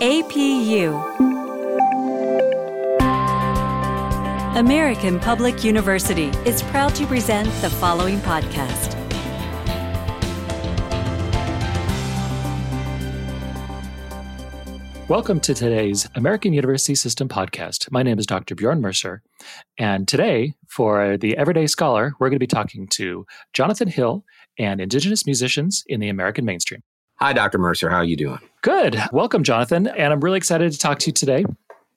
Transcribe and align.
APU 0.00 0.94
American 4.56 5.18
Public 5.18 5.64
University 5.64 6.28
is 6.46 6.62
proud 6.62 6.94
to 6.94 7.04
present 7.04 7.48
the 7.62 7.68
following 7.68 8.18
podcast. 8.20 8.94
Welcome 15.08 15.40
to 15.40 15.52
today's 15.52 16.08
American 16.14 16.52
University 16.52 16.94
System 16.94 17.28
podcast. 17.28 17.90
My 17.90 18.04
name 18.04 18.20
is 18.20 18.26
Dr. 18.26 18.54
Bjorn 18.54 18.80
Mercer. 18.80 19.22
And 19.78 20.06
today, 20.06 20.54
for 20.68 21.16
the 21.16 21.36
Everyday 21.36 21.66
Scholar, 21.66 22.12
we're 22.20 22.28
going 22.28 22.36
to 22.36 22.38
be 22.38 22.46
talking 22.46 22.86
to 22.92 23.26
Jonathan 23.52 23.88
Hill 23.88 24.24
and 24.60 24.80
Indigenous 24.80 25.26
musicians 25.26 25.82
in 25.88 25.98
the 25.98 26.08
American 26.08 26.44
mainstream. 26.44 26.84
Hi, 27.16 27.32
Dr. 27.32 27.58
Mercer. 27.58 27.90
How 27.90 27.96
are 27.96 28.04
you 28.04 28.16
doing? 28.16 28.38
Good. 28.62 29.00
Welcome, 29.12 29.44
Jonathan. 29.44 29.86
And 29.86 30.12
I'm 30.12 30.20
really 30.20 30.36
excited 30.36 30.72
to 30.72 30.78
talk 30.78 30.98
to 31.00 31.06
you 31.06 31.12
today. 31.12 31.44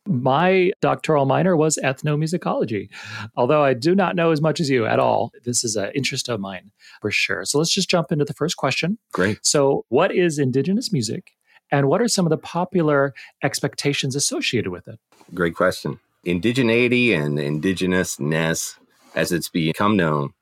My 0.05 0.71
doctoral 0.79 1.25
minor 1.25 1.55
was 1.55 1.77
ethnomusicology, 1.83 2.89
although 3.35 3.63
I 3.63 3.73
do 3.73 3.95
not 3.95 4.15
know 4.15 4.31
as 4.31 4.41
much 4.41 4.59
as 4.59 4.69
you 4.69 4.85
at 4.85 4.99
all. 4.99 5.31
This 5.43 5.63
is 5.63 5.75
an 5.75 5.91
interest 5.95 6.29
of 6.29 6.39
mine 6.39 6.71
for 7.01 7.09
sure. 7.11 7.45
So 7.45 7.57
let's 7.57 7.73
just 7.73 7.89
jump 7.89 8.11
into 8.11 8.25
the 8.25 8.33
first 8.33 8.57
question. 8.57 8.97
Great. 9.11 9.39
So, 9.43 9.85
what 9.89 10.13
is 10.13 10.37
Indigenous 10.37 10.91
music, 10.91 11.31
and 11.71 11.87
what 11.87 12.01
are 12.01 12.07
some 12.07 12.25
of 12.25 12.31
the 12.31 12.37
popular 12.37 13.13
expectations 13.43 14.15
associated 14.15 14.71
with 14.71 14.87
it? 14.87 14.99
Great 15.33 15.55
question. 15.55 15.99
Indigeneity 16.25 17.15
and 17.15 17.37
indigenousness, 17.37 18.77
as 19.15 19.31
it's 19.31 19.49
become 19.49 19.97
known, 19.97 20.33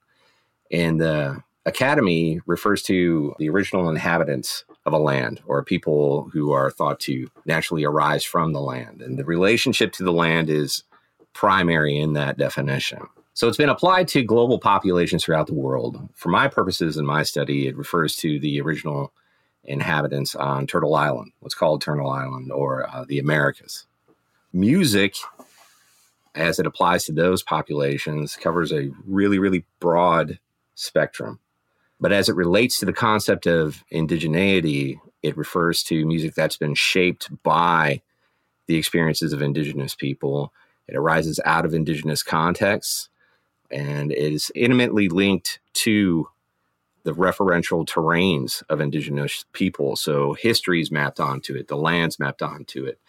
and 0.72 1.02
the 1.02 1.44
academy 1.66 2.40
refers 2.46 2.82
to 2.84 3.36
the 3.40 3.50
original 3.50 3.90
inhabitants 3.90 4.64
of 4.86 4.94
a 4.94 4.98
land 4.98 5.42
or 5.46 5.64
people 5.64 6.30
who 6.34 6.52
are 6.52 6.72
thought 6.72 7.00
to 7.02 7.30
naturally 7.46 7.84
arise 7.84 8.24
from 8.24 8.54
the 8.54 8.62
land. 8.62 9.02
And 9.02 9.18
the 9.18 9.26
relationship 9.26 9.92
to 9.94 10.04
the 10.04 10.14
land 10.14 10.50
is 10.50 10.84
primary 11.34 11.98
in 11.98 12.14
that 12.14 12.38
definition. 12.38 13.02
So 13.34 13.48
it's 13.48 13.58
been 13.58 13.70
applied 13.70 14.08
to 14.10 14.24
global 14.24 14.60
populations 14.60 15.24
throughout 15.24 15.48
the 15.48 15.54
world. 15.54 16.10
For 16.14 16.30
my 16.30 16.48
purposes 16.48 16.98
in 16.98 17.06
my 17.06 17.24
study, 17.24 17.68
it 17.68 17.78
refers 17.78 18.16
to 18.18 18.40
the 18.40 18.60
original 18.60 19.14
inhabitants 19.64 20.36
on 20.36 20.68
Turtle 20.68 20.96
Island, 20.96 21.32
what's 21.40 21.56
called 21.56 21.82
Turtle 21.82 22.10
Island, 22.10 22.52
or 22.52 22.90
uh, 22.90 23.06
the 23.08 23.20
Americas. 23.20 23.86
Music, 24.52 25.16
as 26.36 26.60
it 26.60 26.66
applies 26.66 27.06
to 27.06 27.14
those 27.14 27.44
populations, 27.44 28.36
covers 28.36 28.74
a 28.74 28.90
really, 29.06 29.40
really 29.40 29.64
broad 29.80 30.40
spectrum. 30.76 31.40
But 32.00 32.12
as 32.12 32.30
it 32.30 32.36
relates 32.36 32.80
to 32.80 32.86
the 32.86 32.94
concept 32.94 33.46
of 33.46 33.84
indigeneity, 33.92 35.00
it 35.22 35.36
refers 35.36 35.84
to 35.84 36.06
music 36.06 36.34
that's 36.34 36.58
been 36.58 36.76
shaped 36.76 37.30
by 37.44 38.02
the 38.68 38.76
experiences 38.76 39.34
of 39.34 39.42
indigenous 39.42 39.96
people. 39.96 40.54
It 40.88 40.96
arises 40.96 41.40
out 41.44 41.66
of 41.66 41.74
indigenous 41.74 42.24
contexts 42.24 43.10
and 43.70 44.12
is 44.12 44.52
intimately 44.56 45.10
linked 45.10 45.60
to 45.74 46.30
the 47.04 47.14
referential 47.14 47.86
terrains 47.86 48.64
of 48.70 48.82
indigenous 48.82 49.46
people. 49.54 49.96
So 49.96 50.34
history 50.34 50.82
is 50.82 50.92
mapped 50.92 51.20
onto 51.20 51.56
it, 51.56 51.68
the 51.68 51.78
land's 51.78 52.20
mapped 52.20 52.42
onto 52.42 52.86
it, 52.86 53.00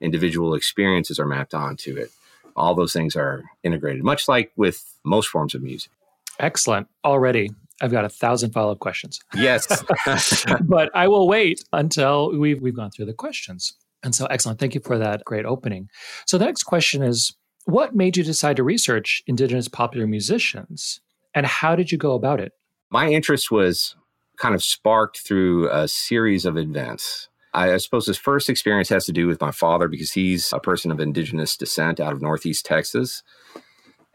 individual 0.00 0.54
experiences 0.54 1.18
are 1.18 1.26
mapped 1.26 1.54
onto 1.54 1.96
it. 1.96 2.10
All 2.56 2.74
those 2.74 2.92
things 2.92 3.16
are 3.16 3.44
integrated, 3.62 4.02
much 4.02 4.28
like 4.28 4.52
with 4.56 4.94
most 5.04 5.28
forms 5.28 5.54
of 5.54 5.62
music. 5.62 5.90
Excellent. 6.38 6.88
Already, 7.04 7.50
I've 7.80 7.90
got 7.90 8.04
a 8.04 8.08
thousand 8.08 8.52
follow 8.52 8.72
up 8.72 8.78
questions. 8.78 9.20
Yes. 9.34 9.66
but 10.62 10.90
I 10.94 11.08
will 11.08 11.26
wait 11.26 11.64
until 11.72 12.36
we've, 12.38 12.60
we've 12.60 12.76
gone 12.76 12.90
through 12.90 13.06
the 13.06 13.14
questions. 13.14 13.74
And 14.02 14.14
so, 14.14 14.26
excellent. 14.26 14.58
Thank 14.58 14.74
you 14.74 14.80
for 14.80 14.98
that 14.98 15.24
great 15.24 15.44
opening. 15.44 15.88
So, 16.26 16.38
the 16.38 16.46
next 16.46 16.64
question 16.64 17.02
is 17.02 17.34
What 17.64 17.94
made 17.94 18.16
you 18.16 18.24
decide 18.24 18.56
to 18.56 18.62
research 18.62 19.22
Indigenous 19.26 19.68
popular 19.68 20.06
musicians 20.06 21.00
and 21.34 21.46
how 21.46 21.76
did 21.76 21.92
you 21.92 21.98
go 21.98 22.14
about 22.14 22.40
it? 22.40 22.52
My 22.90 23.08
interest 23.08 23.50
was 23.50 23.94
kind 24.36 24.54
of 24.54 24.64
sparked 24.64 25.18
through 25.20 25.70
a 25.70 25.86
series 25.86 26.44
of 26.44 26.56
events. 26.56 27.28
I, 27.52 27.74
I 27.74 27.76
suppose 27.76 28.06
his 28.06 28.16
first 28.18 28.48
experience 28.48 28.88
has 28.88 29.04
to 29.06 29.12
do 29.12 29.26
with 29.26 29.40
my 29.40 29.50
father 29.50 29.86
because 29.86 30.12
he's 30.12 30.52
a 30.52 30.60
person 30.60 30.90
of 30.90 30.98
indigenous 30.98 31.56
descent 31.56 32.00
out 32.00 32.12
of 32.12 32.22
Northeast 32.22 32.64
Texas 32.64 33.22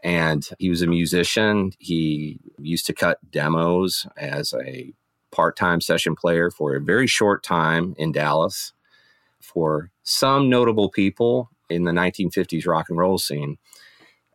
and 0.06 0.48
he 0.60 0.70
was 0.70 0.82
a 0.82 0.86
musician. 0.86 1.72
He 1.80 2.38
used 2.60 2.86
to 2.86 2.94
cut 2.94 3.18
demos 3.28 4.06
as 4.16 4.54
a 4.54 4.92
part 5.32 5.56
time 5.56 5.80
session 5.80 6.14
player 6.14 6.48
for 6.48 6.76
a 6.76 6.80
very 6.80 7.08
short 7.08 7.42
time 7.42 7.92
in 7.98 8.12
Dallas 8.12 8.72
for 9.40 9.90
some 10.04 10.48
notable 10.48 10.88
people 10.90 11.50
in 11.68 11.82
the 11.82 11.90
1950s 11.90 12.68
rock 12.68 12.88
and 12.88 12.96
roll 12.96 13.18
scene. 13.18 13.58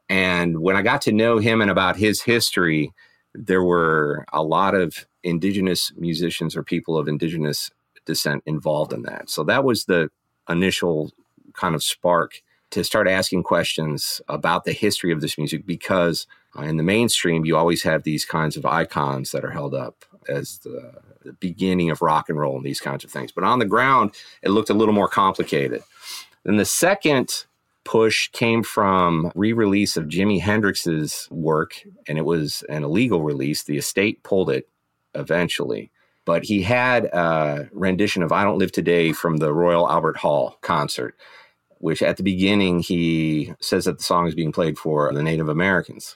And 0.10 0.60
when 0.60 0.76
I 0.76 0.82
got 0.82 1.02
to 1.04 1.14
know 1.14 1.38
him 1.38 1.62
and 1.62 1.72
about 1.72 1.96
his 1.96 2.22
history, 2.22 2.92
there 3.34 3.64
were 3.64 4.26
a 4.34 4.44
lot 4.44 4.76
of 4.76 5.06
indigenous 5.24 5.94
musicians 5.96 6.54
or 6.54 6.64
people 6.64 6.98
of 6.98 7.08
indigenous 7.08 7.72
descent 8.06 8.44
involved 8.46 8.92
in 8.92 9.04
that. 9.04 9.30
So 9.30 9.46
that 9.46 9.64
was 9.64 9.86
the 9.86 10.10
initial 10.50 11.12
kind 11.54 11.76
of 11.76 11.82
spark 11.82 12.42
to 12.72 12.84
start 12.84 13.08
asking 13.08 13.44
questions 13.44 14.22
about 14.28 14.64
the 14.64 14.72
history 14.72 15.12
of 15.12 15.22
this 15.22 15.38
music 15.38 15.66
because 15.66 16.26
uh, 16.58 16.64
in 16.64 16.78
the 16.78 16.84
mainstream, 16.84 17.46
you 17.46 17.56
always 17.56 17.84
have 17.84 18.04
these 18.04 18.26
kinds 18.26 18.58
of 18.58 18.66
icons 18.66 19.32
that 19.32 19.46
are 19.46 19.52
held 19.52 19.74
up 19.74 20.04
as 20.28 20.60
the, 20.60 20.94
the, 21.24 21.34
beginning 21.34 21.90
of 21.90 22.02
rock 22.02 22.30
and 22.30 22.38
roll 22.38 22.58
and 22.58 22.66
these 22.66 22.80
kinds 22.80 23.04
of 23.04 23.12
things. 23.12 23.32
But 23.32 23.44
on 23.44 23.60
the 23.60 23.66
ground, 23.66 24.12
it 24.42 24.50
looked 24.50 24.70
a 24.70 24.74
little 24.74 24.94
more 24.94 25.08
complicated. 25.08 25.84
Then 26.44 26.58
the 26.58 26.66
second 26.66 27.46
push 27.84 28.30
came 28.30 28.64
from 28.64 29.32
re-release 29.36 29.98
of 29.98 30.06
Jimi 30.06 30.42
Hendrix's 30.42 31.28
work, 31.32 31.82
and 32.08 32.18
it 32.18 32.26
was 32.26 32.64
an 32.70 32.84
illegal 32.84 33.22
release. 33.22 33.64
The 33.64 33.78
estate 33.78 34.24
pulled 34.24 34.50
it 34.50 34.68
eventually. 35.16 35.92
But 36.24 36.44
he 36.44 36.62
had 36.62 37.06
a 37.06 37.70
rendition 37.72 38.22
of 38.22 38.32
I 38.32 38.44
Don't 38.44 38.60
Live 38.60 38.72
Today 38.72 39.12
from 39.12 39.38
the 39.38 39.52
Royal 39.52 39.90
Albert 39.90 40.18
Hall 40.18 40.58
concert 40.62 41.16
which 41.82 42.02
at 42.02 42.18
the 42.18 42.24
beginning 42.24 42.80
he 42.80 43.54
says 43.60 43.86
that 43.86 43.98
the 43.98 44.04
song 44.04 44.28
is 44.28 44.36
being 44.36 44.52
played 44.52 44.78
for 44.78 45.12
the 45.14 45.24
Native 45.24 45.50
Americans. 45.50 46.16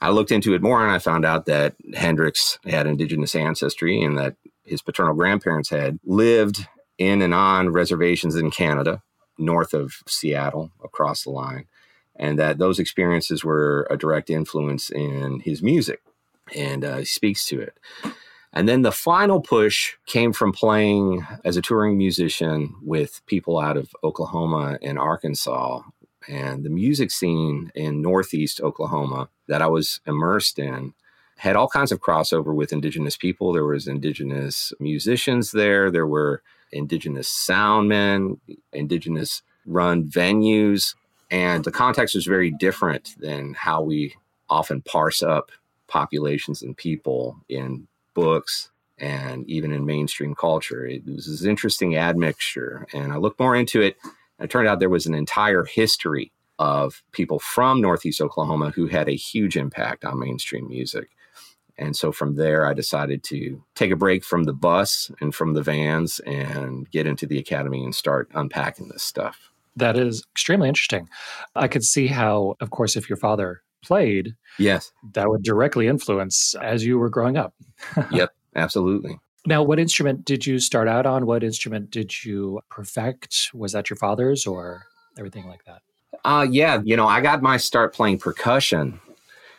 I 0.00 0.10
looked 0.10 0.32
into 0.32 0.54
it 0.54 0.62
more 0.62 0.82
and 0.82 0.90
I 0.90 0.98
found 0.98 1.24
out 1.24 1.46
that 1.46 1.76
Hendrix 1.94 2.58
had 2.64 2.86
indigenous 2.86 3.34
ancestry 3.34 4.02
and 4.02 4.18
that 4.18 4.36
his 4.64 4.82
paternal 4.82 5.14
grandparents 5.14 5.70
had 5.70 5.98
lived 6.04 6.66
in 6.98 7.22
and 7.22 7.34
on 7.34 7.70
reservations 7.70 8.34
in 8.34 8.50
Canada, 8.50 9.02
north 9.38 9.74
of 9.74 9.94
Seattle, 10.06 10.70
across 10.82 11.24
the 11.24 11.30
line, 11.30 11.66
and 12.16 12.38
that 12.38 12.58
those 12.58 12.78
experiences 12.78 13.44
were 13.44 13.86
a 13.90 13.96
direct 13.96 14.30
influence 14.30 14.90
in 14.90 15.40
his 15.40 15.62
music. 15.62 16.00
And 16.54 16.84
uh, 16.84 16.98
he 16.98 17.04
speaks 17.04 17.46
to 17.46 17.60
it. 17.60 17.78
And 18.54 18.68
then 18.68 18.82
the 18.82 18.92
final 18.92 19.40
push 19.40 19.94
came 20.06 20.32
from 20.32 20.52
playing 20.52 21.26
as 21.44 21.56
a 21.56 21.62
touring 21.62 21.98
musician 21.98 22.74
with 22.82 23.20
people 23.26 23.58
out 23.58 23.76
of 23.76 23.94
Oklahoma 24.04 24.78
and 24.80 24.96
Arkansas. 24.96 25.82
And 26.28 26.64
the 26.64 26.70
music 26.70 27.10
scene 27.10 27.72
in 27.74 28.00
Northeast 28.00 28.60
Oklahoma 28.60 29.28
that 29.48 29.60
I 29.60 29.66
was 29.66 30.00
immersed 30.06 30.60
in 30.60 30.94
had 31.36 31.56
all 31.56 31.68
kinds 31.68 31.90
of 31.90 32.00
crossover 32.00 32.54
with 32.54 32.72
indigenous 32.72 33.16
people. 33.16 33.52
There 33.52 33.66
was 33.66 33.88
indigenous 33.88 34.72
musicians 34.78 35.50
there. 35.50 35.90
There 35.90 36.06
were 36.06 36.40
indigenous 36.70 37.28
soundmen, 37.28 38.38
indigenous 38.72 39.42
run 39.66 40.04
venues. 40.04 40.94
And 41.28 41.64
the 41.64 41.72
context 41.72 42.14
was 42.14 42.24
very 42.24 42.52
different 42.52 43.16
than 43.18 43.54
how 43.54 43.82
we 43.82 44.14
often 44.48 44.80
parse 44.80 45.24
up 45.24 45.50
populations 45.88 46.62
and 46.62 46.76
people 46.76 47.36
in 47.48 47.88
books 48.14 48.70
and 48.98 49.48
even 49.48 49.72
in 49.72 49.84
mainstream 49.84 50.34
culture. 50.34 50.86
It 50.86 51.04
was 51.06 51.26
this 51.26 51.44
interesting 51.44 51.96
admixture. 51.96 52.86
And 52.92 53.12
I 53.12 53.16
looked 53.16 53.40
more 53.40 53.56
into 53.56 53.80
it. 53.80 53.96
And 54.38 54.46
it 54.46 54.50
turned 54.50 54.68
out 54.68 54.80
there 54.80 54.88
was 54.88 55.06
an 55.06 55.14
entire 55.14 55.64
history 55.64 56.32
of 56.58 57.02
people 57.12 57.40
from 57.40 57.80
Northeast 57.80 58.20
Oklahoma 58.20 58.70
who 58.70 58.86
had 58.86 59.08
a 59.08 59.16
huge 59.16 59.56
impact 59.56 60.04
on 60.04 60.20
mainstream 60.20 60.68
music. 60.68 61.10
And 61.76 61.96
so 61.96 62.12
from 62.12 62.36
there, 62.36 62.66
I 62.66 62.72
decided 62.72 63.24
to 63.24 63.60
take 63.74 63.90
a 63.90 63.96
break 63.96 64.24
from 64.24 64.44
the 64.44 64.52
bus 64.52 65.10
and 65.20 65.34
from 65.34 65.54
the 65.54 65.62
vans 65.62 66.20
and 66.20 66.88
get 66.92 67.06
into 67.06 67.26
the 67.26 67.38
academy 67.38 67.82
and 67.82 67.92
start 67.92 68.30
unpacking 68.32 68.88
this 68.88 69.02
stuff. 69.02 69.50
That 69.74 69.96
is 69.98 70.24
extremely 70.32 70.68
interesting. 70.68 71.08
I 71.56 71.66
could 71.66 71.82
see 71.82 72.06
how, 72.06 72.54
of 72.60 72.70
course, 72.70 72.94
if 72.94 73.08
your 73.08 73.16
father 73.16 73.63
played, 73.84 74.34
yes, 74.58 74.92
that 75.12 75.28
would 75.28 75.42
directly 75.42 75.86
influence 75.86 76.54
as 76.60 76.84
you 76.84 76.98
were 76.98 77.10
growing 77.10 77.36
up. 77.36 77.54
yep, 78.10 78.30
absolutely. 78.56 79.18
Now, 79.46 79.62
what 79.62 79.78
instrument 79.78 80.24
did 80.24 80.46
you 80.46 80.58
start 80.58 80.88
out 80.88 81.04
on? 81.04 81.26
What 81.26 81.44
instrument 81.44 81.90
did 81.90 82.24
you 82.24 82.60
perfect? 82.70 83.50
Was 83.52 83.72
that 83.72 83.90
your 83.90 83.98
father's 83.98 84.46
or 84.46 84.84
everything 85.18 85.46
like 85.46 85.64
that? 85.66 85.82
Uh, 86.24 86.46
yeah, 86.50 86.80
you 86.84 86.96
know, 86.96 87.06
I 87.06 87.20
got 87.20 87.42
my 87.42 87.58
start 87.58 87.94
playing 87.94 88.18
percussion, 88.18 89.00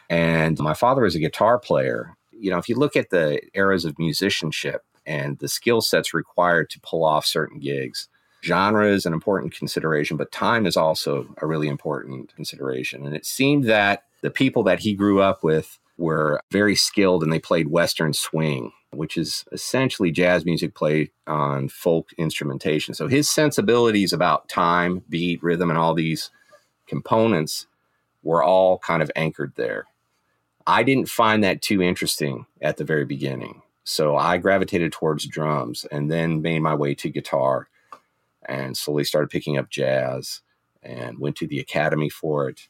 and 0.10 0.58
my 0.60 0.74
father 0.74 1.04
was 1.04 1.16
a 1.16 1.20
guitar 1.20 1.60
player. 1.60 2.16
You 2.32 2.50
know, 2.50 2.58
if 2.58 2.68
you 2.68 2.76
look 2.76 2.96
at 2.96 3.12
the 3.12 3.40
eras 3.54 3.86
of 3.86 4.00
musicianship 4.00 4.84
and 5.06 5.38
the 5.38 5.48
skill 5.48 5.82
sets 5.82 6.14
required 6.14 6.72
to 6.72 6.80
pull 6.80 7.04
off 7.04 7.26
certain 7.26 7.60
gigs, 7.60 8.10
genre 8.44 8.88
is 8.88 9.06
an 9.06 9.14
important 9.14 9.54
consideration, 9.54 10.18
but 10.18 10.32
time 10.32 10.66
is 10.66 10.78
also 10.78 11.28
a 11.42 11.48
really 11.48 11.68
important 11.68 12.34
consideration. 12.36 13.06
And 13.06 13.16
it 13.16 13.26
seemed 13.26 13.66
that 13.66 14.04
the 14.26 14.32
people 14.32 14.64
that 14.64 14.80
he 14.80 14.96
grew 14.96 15.22
up 15.22 15.44
with 15.44 15.78
were 16.00 16.42
very 16.52 16.74
skilled 16.76 17.22
and 17.22 17.32
they 17.32 17.38
played 17.38 17.68
Western 17.68 18.12
swing, 18.12 18.72
which 18.90 19.18
is 19.18 19.46
essentially 19.52 20.10
jazz 20.10 20.46
music 20.46 20.74
played 20.74 21.12
on 21.28 21.70
folk 21.70 22.10
instrumentation. 22.18 22.96
So 22.96 23.08
his 23.08 23.30
sensibilities 23.30 24.12
about 24.12 24.50
time, 24.50 25.04
beat, 25.10 25.44
rhythm, 25.44 25.70
and 25.70 25.78
all 25.78 25.94
these 25.94 26.32
components 26.88 27.68
were 28.24 28.44
all 28.44 28.80
kind 28.80 29.04
of 29.04 29.12
anchored 29.16 29.54
there. 29.58 29.86
I 30.66 30.82
didn't 30.82 31.08
find 31.08 31.44
that 31.44 31.62
too 31.62 31.84
interesting 31.84 32.48
at 32.64 32.78
the 32.78 32.84
very 32.84 33.06
beginning. 33.06 33.62
So 33.84 34.18
I 34.18 34.40
gravitated 34.40 34.92
towards 34.92 35.28
drums 35.28 35.86
and 35.92 36.10
then 36.10 36.42
made 36.42 36.64
my 36.64 36.74
way 36.74 36.96
to 36.96 37.12
guitar 37.12 37.68
and 38.44 38.76
slowly 38.76 39.04
started 39.04 39.30
picking 39.30 39.56
up 39.56 39.70
jazz 39.70 40.42
and 40.82 41.20
went 41.20 41.36
to 41.36 41.48
the 41.48 41.60
academy 41.60 42.10
for 42.10 42.50
it 42.50 42.70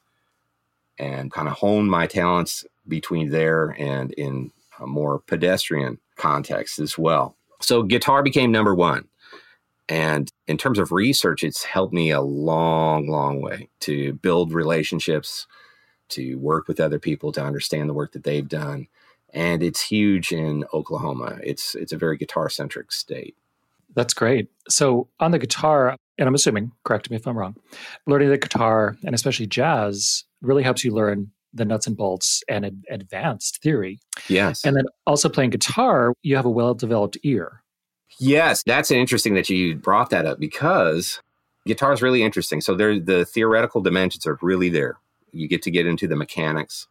and 0.97 1.31
kind 1.31 1.47
of 1.47 1.56
hone 1.56 1.89
my 1.89 2.07
talents 2.07 2.65
between 2.88 3.30
there 3.30 3.75
and 3.77 4.12
in 4.13 4.51
a 4.80 4.88
more 4.88 5.19
pedestrian 5.19 6.00
context 6.15 6.80
as 6.80 6.97
well. 6.97 7.36
So 7.62 7.83
guitar 7.83 8.24
became 8.24 8.51
number 8.51 8.75
one. 8.75 9.07
And 9.88 10.30
in 10.47 10.57
terms 10.57 10.80
of 10.80 10.92
research, 10.92 11.44
it's 11.44 11.63
helped 11.63 11.94
me 11.94 12.12
a 12.12 12.21
long, 12.21 13.07
long 13.07 13.42
way 13.42 13.69
to 13.81 14.13
build 14.13 14.51
relationships, 14.51 15.45
to 16.09 16.36
work 16.36 16.68
with 16.68 16.80
other 16.80 17.00
people, 17.00 17.31
to 17.33 17.44
understand 17.44 17.89
the 17.89 17.94
work 17.94 18.13
that 18.13 18.24
they've 18.24 18.48
done. 18.48 18.88
And 19.33 19.62
it's 19.62 19.81
huge 19.81 20.31
in 20.31 20.65
Oklahoma. 20.74 21.39
It's 21.44 21.75
it's 21.75 21.91
a 21.91 21.98
very 21.98 22.18
guitar 22.18 22.50
centric 22.50 22.91
state. 22.91 23.36
That's 23.94 24.13
great. 24.13 24.50
So 24.69 25.07
on 25.19 25.31
the 25.31 25.39
guitar, 25.39 25.98
and 26.17 26.27
I'm 26.27 26.35
assuming, 26.35 26.71
correct 26.83 27.09
me 27.09 27.17
if 27.17 27.27
I'm 27.27 27.38
wrong, 27.38 27.56
learning 28.07 28.29
the 28.29 28.38
guitar 28.38 28.97
and 29.03 29.13
especially 29.13 29.47
jazz 29.47 30.23
really 30.41 30.63
helps 30.63 30.83
you 30.83 30.94
learn 30.94 31.31
the 31.53 31.65
nuts 31.65 31.88
and 31.88 31.95
bolts 31.95 32.44
and 32.50 32.65
ad- 32.65 32.83
advanced 32.89 33.62
theory. 33.62 34.00
Yes. 34.27 34.63
And 34.63 34.75
then 34.75 34.85
also 35.07 35.29
playing 35.29 35.51
guitar, 35.51 36.13
you 36.21 36.35
have 36.35 36.45
a 36.45 36.50
well 36.50 36.73
developed 36.73 37.17
ear. 37.23 37.63
Yes, 38.19 38.63
that's 38.65 38.91
interesting 38.91 39.33
that 39.35 39.50
you 39.50 39.75
brought 39.75 40.09
that 40.12 40.25
up 40.25 40.39
because 40.39 41.21
guitar 41.65 41.91
is 41.94 42.01
really 42.01 42.23
interesting. 42.23 42.62
So 42.62 42.75
there, 42.75 43.00
the 43.00 43.25
theoretical 43.25 43.81
dimensions 43.81 44.27
are 44.27 44.38
really 44.41 44.69
there. 44.69 44.97
You 45.31 45.47
get 45.47 45.62
to 45.63 45.71
get 45.71 45.85
into 45.85 46.07
the 46.07 46.15
mechanics 46.15 46.88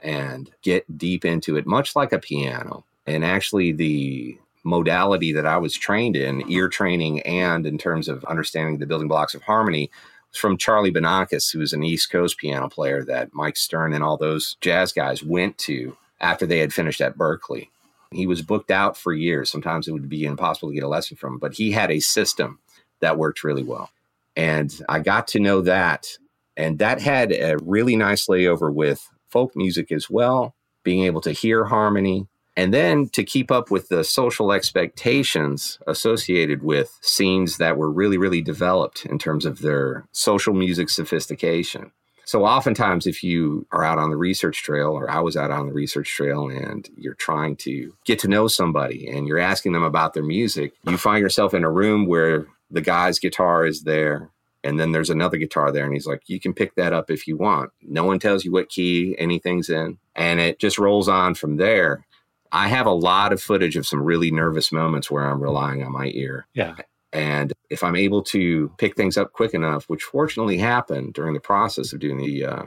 and 0.00 0.50
get 0.62 0.96
deep 0.96 1.24
into 1.24 1.56
it, 1.56 1.66
much 1.66 1.96
like 1.96 2.12
a 2.12 2.18
piano. 2.18 2.84
And 3.06 3.24
actually, 3.24 3.72
the 3.72 4.38
modality 4.66 5.32
that 5.32 5.46
I 5.46 5.58
was 5.58 5.74
trained 5.74 6.16
in, 6.16 6.50
ear 6.50 6.68
training, 6.68 7.20
and 7.20 7.64
in 7.64 7.78
terms 7.78 8.08
of 8.08 8.24
understanding 8.24 8.78
the 8.78 8.86
building 8.86 9.06
blocks 9.06 9.34
of 9.34 9.42
harmony, 9.42 9.90
was 10.30 10.38
from 10.38 10.58
Charlie 10.58 10.92
Banacos, 10.92 11.52
who 11.52 11.60
was 11.60 11.72
an 11.72 11.84
East 11.84 12.10
Coast 12.10 12.36
piano 12.36 12.68
player 12.68 13.04
that 13.04 13.32
Mike 13.32 13.56
Stern 13.56 13.94
and 13.94 14.02
all 14.02 14.16
those 14.16 14.56
jazz 14.60 14.92
guys 14.92 15.22
went 15.22 15.56
to 15.58 15.96
after 16.20 16.46
they 16.46 16.58
had 16.58 16.74
finished 16.74 17.00
at 17.00 17.16
Berklee. 17.16 17.68
He 18.10 18.26
was 18.26 18.42
booked 18.42 18.72
out 18.72 18.96
for 18.96 19.12
years. 19.12 19.50
Sometimes 19.50 19.86
it 19.86 19.92
would 19.92 20.08
be 20.08 20.24
impossible 20.24 20.70
to 20.70 20.74
get 20.74 20.84
a 20.84 20.88
lesson 20.88 21.16
from 21.16 21.34
him, 21.34 21.38
but 21.38 21.54
he 21.54 21.70
had 21.70 21.90
a 21.90 22.00
system 22.00 22.58
that 23.00 23.18
worked 23.18 23.44
really 23.44 23.62
well. 23.62 23.90
And 24.36 24.74
I 24.88 24.98
got 24.98 25.28
to 25.28 25.40
know 25.40 25.60
that. 25.62 26.18
And 26.56 26.78
that 26.80 27.00
had 27.00 27.32
a 27.32 27.56
really 27.62 27.94
nice 27.94 28.26
layover 28.26 28.72
with 28.72 29.08
folk 29.28 29.54
music 29.54 29.92
as 29.92 30.10
well, 30.10 30.54
being 30.82 31.04
able 31.04 31.20
to 31.20 31.32
hear 31.32 31.64
harmony. 31.64 32.26
And 32.56 32.72
then 32.72 33.10
to 33.10 33.22
keep 33.22 33.50
up 33.50 33.70
with 33.70 33.88
the 33.88 34.02
social 34.02 34.50
expectations 34.50 35.78
associated 35.86 36.62
with 36.62 36.98
scenes 37.02 37.58
that 37.58 37.76
were 37.76 37.90
really, 37.90 38.16
really 38.16 38.40
developed 38.40 39.04
in 39.04 39.18
terms 39.18 39.44
of 39.44 39.60
their 39.60 40.06
social 40.12 40.54
music 40.54 40.88
sophistication. 40.88 41.92
So 42.24 42.44
oftentimes, 42.44 43.06
if 43.06 43.22
you 43.22 43.66
are 43.70 43.84
out 43.84 43.98
on 43.98 44.10
the 44.10 44.16
research 44.16 44.64
trail, 44.64 44.88
or 44.88 45.08
I 45.08 45.20
was 45.20 45.36
out 45.36 45.52
on 45.52 45.68
the 45.68 45.72
research 45.72 46.08
trail, 46.10 46.48
and 46.48 46.88
you're 46.96 47.14
trying 47.14 47.54
to 47.58 47.94
get 48.04 48.18
to 48.20 48.28
know 48.28 48.48
somebody 48.48 49.06
and 49.08 49.28
you're 49.28 49.38
asking 49.38 49.72
them 49.72 49.84
about 49.84 50.12
their 50.12 50.24
music, 50.24 50.72
you 50.88 50.96
find 50.96 51.22
yourself 51.22 51.54
in 51.54 51.62
a 51.62 51.70
room 51.70 52.06
where 52.06 52.48
the 52.68 52.80
guy's 52.80 53.20
guitar 53.20 53.64
is 53.64 53.82
there, 53.84 54.30
and 54.64 54.80
then 54.80 54.90
there's 54.90 55.10
another 55.10 55.36
guitar 55.36 55.70
there, 55.70 55.84
and 55.84 55.94
he's 55.94 56.06
like, 56.06 56.22
You 56.26 56.40
can 56.40 56.52
pick 56.52 56.74
that 56.74 56.92
up 56.92 57.12
if 57.12 57.28
you 57.28 57.36
want. 57.36 57.70
No 57.80 58.02
one 58.02 58.18
tells 58.18 58.44
you 58.44 58.50
what 58.50 58.70
key 58.70 59.14
anything's 59.18 59.70
in, 59.70 59.98
and 60.16 60.40
it 60.40 60.58
just 60.58 60.80
rolls 60.80 61.08
on 61.08 61.36
from 61.36 61.58
there. 61.58 62.04
I 62.52 62.68
have 62.68 62.86
a 62.86 62.92
lot 62.92 63.32
of 63.32 63.42
footage 63.42 63.76
of 63.76 63.86
some 63.86 64.02
really 64.02 64.30
nervous 64.30 64.72
moments 64.72 65.10
where 65.10 65.26
I'm 65.26 65.42
relying 65.42 65.82
on 65.82 65.92
my 65.92 66.10
ear. 66.14 66.46
Yeah. 66.54 66.76
And 67.12 67.52
if 67.70 67.82
I'm 67.82 67.96
able 67.96 68.22
to 68.24 68.70
pick 68.78 68.96
things 68.96 69.16
up 69.16 69.32
quick 69.32 69.54
enough, 69.54 69.84
which 69.88 70.02
fortunately 70.02 70.58
happened 70.58 71.14
during 71.14 71.34
the 71.34 71.40
process 71.40 71.92
of 71.92 72.00
doing 72.00 72.18
the 72.18 72.44
uh, 72.44 72.64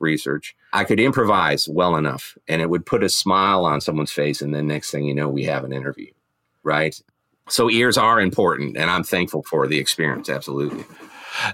research, 0.00 0.56
I 0.72 0.84
could 0.84 0.98
improvise 0.98 1.68
well 1.68 1.96
enough 1.96 2.36
and 2.48 2.60
it 2.60 2.70
would 2.70 2.86
put 2.86 3.04
a 3.04 3.08
smile 3.08 3.64
on 3.64 3.80
someone's 3.80 4.10
face. 4.10 4.42
And 4.42 4.54
then 4.54 4.66
next 4.66 4.90
thing 4.90 5.04
you 5.04 5.14
know, 5.14 5.28
we 5.28 5.44
have 5.44 5.64
an 5.64 5.72
interview, 5.72 6.10
right? 6.62 7.00
So 7.48 7.70
ears 7.70 7.98
are 7.98 8.20
important 8.20 8.76
and 8.76 8.90
I'm 8.90 9.04
thankful 9.04 9.42
for 9.42 9.66
the 9.66 9.78
experience. 9.78 10.28
Absolutely. 10.28 10.84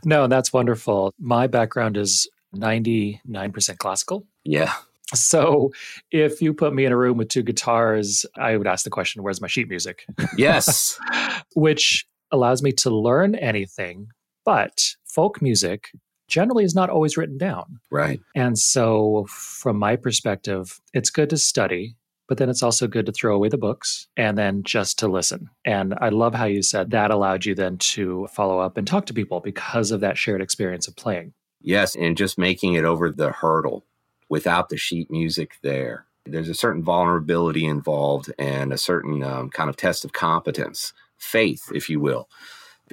No, 0.05 0.26
that's 0.26 0.52
wonderful. 0.52 1.12
My 1.19 1.46
background 1.46 1.96
is 1.96 2.28
99% 2.55 3.78
classical. 3.78 4.26
Yeah. 4.44 4.72
So 5.15 5.73
if 6.11 6.41
you 6.41 6.55
put 6.55 6.75
me 6.75 6.85
in 6.85 6.93
a 6.93 6.97
room 6.97 7.17
with 7.17 7.29
two 7.29 7.43
guitars, 7.43 8.25
I 8.37 8.57
would 8.57 8.67
ask 8.67 8.85
the 8.85 8.91
question, 8.91 9.23
where's 9.23 9.41
my 9.41 9.49
sheet 9.49 9.69
music? 9.69 10.07
Yes. 10.37 10.99
Which 11.55 12.07
allows 12.31 12.62
me 12.62 12.73
to 12.73 12.91
learn 12.91 13.35
anything, 13.35 14.09
but 14.45 14.95
folk 15.05 15.43
music 15.43 15.91
generally 16.29 16.65
is 16.65 16.75
not 16.75 16.91
always 16.91 17.17
written 17.17 17.37
down. 17.37 17.81
right. 17.91 18.21
And 18.35 18.59
so, 18.59 19.27
from 19.29 19.79
my 19.79 19.97
perspective, 19.97 20.81
it's 20.95 21.11
good 21.11 21.29
to 21.31 21.37
study, 21.37 21.97
but 22.29 22.39
then 22.39 22.49
it's 22.49 22.63
also 22.63 22.87
good 22.87 23.06
to 23.06 23.13
throw 23.13 23.35
away 23.35 23.49
the 23.49 23.59
books 23.59 24.06
and 24.17 24.39
then 24.39 24.63
just 24.63 24.99
to 25.01 25.09
listen. 25.09 25.51
And 25.65 25.95
I 26.01 26.11
love 26.11 26.35
how 26.35 26.45
you 26.45 26.63
said 26.63 26.93
that 26.93 27.11
allowed 27.11 27.45
you 27.45 27.56
then 27.56 27.79
to 27.79 28.29
follow 28.33 28.61
up 28.61 28.77
and 28.77 28.87
talk 28.87 29.06
to 29.06 29.15
people 29.15 29.41
because 29.41 29.91
of 29.91 30.01
that 30.01 30.17
shared 30.17 30.41
experience 30.41 30.87
of 30.87 30.95
playing. 30.95 31.33
Yes. 31.61 31.97
And 31.97 32.17
just 32.17 32.39
making 32.39 32.75
it 32.75 32.85
over 32.85 33.11
the 33.11 33.33
hurdle 33.33 33.85
without 34.31 34.71
the 34.71 34.79
sheet 34.79 35.11
music 35.11 35.59
there. 35.62 36.06
There's 36.25 36.49
a 36.49 36.55
certain 36.55 36.82
vulnerability 36.82 37.67
involved 37.67 38.32
and 38.38 38.73
a 38.73 38.79
certain 38.79 39.23
um, 39.23 39.50
kind 39.50 39.69
of 39.69 39.77
test 39.77 40.05
of 40.05 40.12
competence, 40.12 40.94
faith, 41.19 41.71
if 41.75 41.91
you 41.91 42.00
will. 42.00 42.31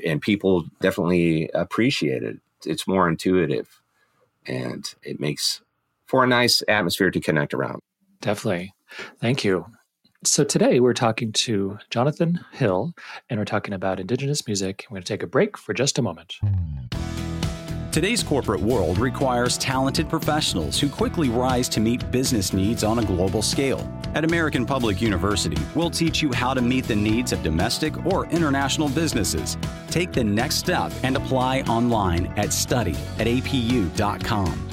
And 0.04 0.22
people 0.22 0.66
definitely 0.82 1.50
appreciate 1.54 2.24
it. 2.24 2.40
It's 2.66 2.88
more 2.88 3.08
intuitive 3.08 3.82
and 4.46 4.94
it 5.04 5.20
makes 5.20 5.62
for 6.06 6.24
a 6.24 6.28
nice 6.28 6.64
atmosphere 6.68 7.12
to 7.12 7.20
connect 7.20 7.54
around. 7.54 7.82
Definitely. 8.22 8.74
Thank 9.20 9.44
you. 9.44 9.66
So 10.24 10.44
today 10.44 10.80
we're 10.80 10.94
talking 10.94 11.32
to 11.34 11.78
Jonathan 11.90 12.44
Hill 12.52 12.94
and 13.30 13.40
we're 13.40 13.46
talking 13.46 13.74
about 13.74 14.00
Indigenous 14.00 14.48
music. 14.48 14.86
We're 14.90 14.96
going 14.96 15.04
to 15.04 15.14
take 15.14 15.24
a 15.24 15.28
break 15.28 15.58
for 15.58 15.74
just 15.74 16.00
a 16.00 16.02
moment. 16.02 16.38
Today's 17.98 18.22
corporate 18.22 18.62
world 18.62 19.00
requires 19.00 19.58
talented 19.58 20.08
professionals 20.08 20.80
who 20.80 20.88
quickly 20.88 21.30
rise 21.30 21.68
to 21.70 21.80
meet 21.80 22.12
business 22.12 22.54
needs 22.54 22.84
on 22.84 23.00
a 23.00 23.04
global 23.04 23.42
scale. 23.42 23.92
At 24.14 24.24
American 24.24 24.68
Public 24.68 25.02
University, 25.02 25.60
we'll 25.74 25.90
teach 25.90 26.22
you 26.22 26.32
how 26.32 26.54
to 26.54 26.62
meet 26.62 26.86
the 26.86 26.96
needs 26.96 27.32
of 27.32 27.42
domestic 27.42 28.06
or 28.06 28.28
international 28.28 28.88
businesses. 28.90 29.58
Take 29.90 30.12
the 30.12 30.24
next 30.24 30.58
step 30.58 30.92
and 31.02 31.18
apply 31.18 31.62
online 31.62 32.28
at 32.38 32.54
study 32.54 32.96
at 33.18 33.26
apu.com. 33.26 34.68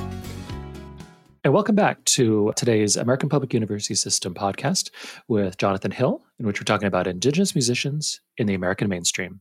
And 1.45 1.55
welcome 1.55 1.75
back 1.75 2.05
to 2.05 2.53
today's 2.57 2.95
American 2.95 3.31
Public 3.31 3.55
University 3.55 3.95
System 3.95 4.35
podcast 4.35 4.91
with 5.29 5.57
Jonathan 5.57 5.93
Hill, 5.93 6.23
in 6.39 6.47
which 6.47 6.61
we're 6.61 6.65
talking 6.65 6.89
about 6.89 7.07
Indigenous 7.07 7.55
musicians 7.55 8.21
in 8.37 8.47
the 8.47 8.55
American 8.55 8.91
mainstream. 8.91 9.41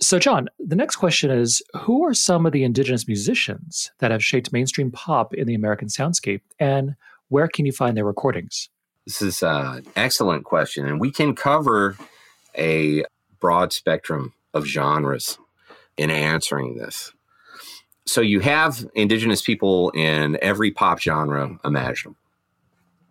So, 0.00 0.18
John, 0.18 0.48
the 0.58 0.76
next 0.76 0.96
question 0.96 1.30
is 1.30 1.62
Who 1.82 2.04
are 2.04 2.14
some 2.14 2.46
of 2.46 2.52
the 2.52 2.64
Indigenous 2.64 3.08
musicians 3.08 3.90
that 3.98 4.10
have 4.10 4.24
shaped 4.24 4.52
mainstream 4.52 4.90
pop 4.90 5.34
in 5.34 5.46
the 5.46 5.54
American 5.54 5.88
soundscape, 5.88 6.42
and 6.58 6.94
where 7.28 7.48
can 7.48 7.66
you 7.66 7.72
find 7.72 7.96
their 7.96 8.04
recordings? 8.04 8.68
This 9.06 9.22
is 9.22 9.42
an 9.42 9.84
excellent 9.96 10.44
question, 10.44 10.86
and 10.86 11.00
we 11.00 11.10
can 11.10 11.34
cover 11.34 11.96
a 12.56 13.04
broad 13.40 13.72
spectrum 13.72 14.34
of 14.54 14.66
genres 14.66 15.38
in 15.96 16.10
answering 16.10 16.76
this. 16.76 17.12
So, 18.06 18.20
you 18.20 18.40
have 18.40 18.86
Indigenous 18.94 19.42
people 19.42 19.90
in 19.90 20.38
every 20.40 20.70
pop 20.70 21.00
genre 21.00 21.58
imaginable. 21.64 22.16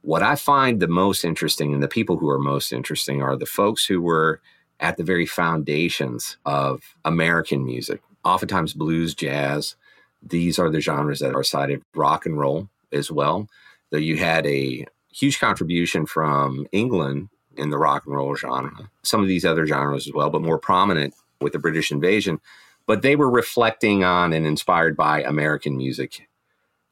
What 0.04 0.24
I 0.24 0.36
find 0.36 0.80
the 0.80 0.88
most 0.88 1.26
interesting, 1.26 1.74
and 1.74 1.84
the 1.84 1.90
people 1.90 2.18
who 2.18 2.30
are 2.30 2.40
most 2.40 2.72
interesting, 2.72 3.22
are 3.22 3.36
the 3.36 3.46
folks 3.46 3.86
who 3.86 4.02
were 4.02 4.42
at 4.80 4.98
the 4.98 5.04
very 5.04 5.26
foundations 5.26 6.38
of 6.46 6.96
American 7.04 7.66
music, 7.66 8.02
oftentimes 8.24 8.74
blues, 8.74 9.16
jazz. 9.16 9.76
These 10.22 10.60
are 10.60 10.70
the 10.70 10.82
genres 10.82 11.20
that 11.20 11.36
are 11.36 11.44
cited, 11.44 11.84
rock 11.96 12.26
and 12.26 12.38
roll 12.38 12.70
as 12.92 13.12
well. 13.12 13.48
Though 13.90 13.98
you 13.98 14.18
had 14.18 14.46
a 14.46 14.86
huge 15.12 15.40
contribution 15.40 16.06
from 16.06 16.68
England 16.72 17.30
in 17.56 17.70
the 17.70 17.78
rock 17.78 18.06
and 18.06 18.16
roll 18.16 18.36
genre, 18.36 18.90
some 19.04 19.22
of 19.22 19.28
these 19.28 19.46
other 19.46 19.66
genres 19.66 20.08
as 20.08 20.14
well, 20.14 20.30
but 20.30 20.42
more 20.42 20.60
prominent 20.60 21.16
with 21.42 21.54
the 21.54 21.60
British 21.60 21.92
invasion, 21.92 22.40
but 22.86 23.02
they 23.02 23.16
were 23.16 23.30
reflecting 23.30 24.04
on 24.04 24.34
and 24.34 24.46
inspired 24.46 24.96
by 24.96 25.24
American 25.24 25.78
music, 25.78 26.28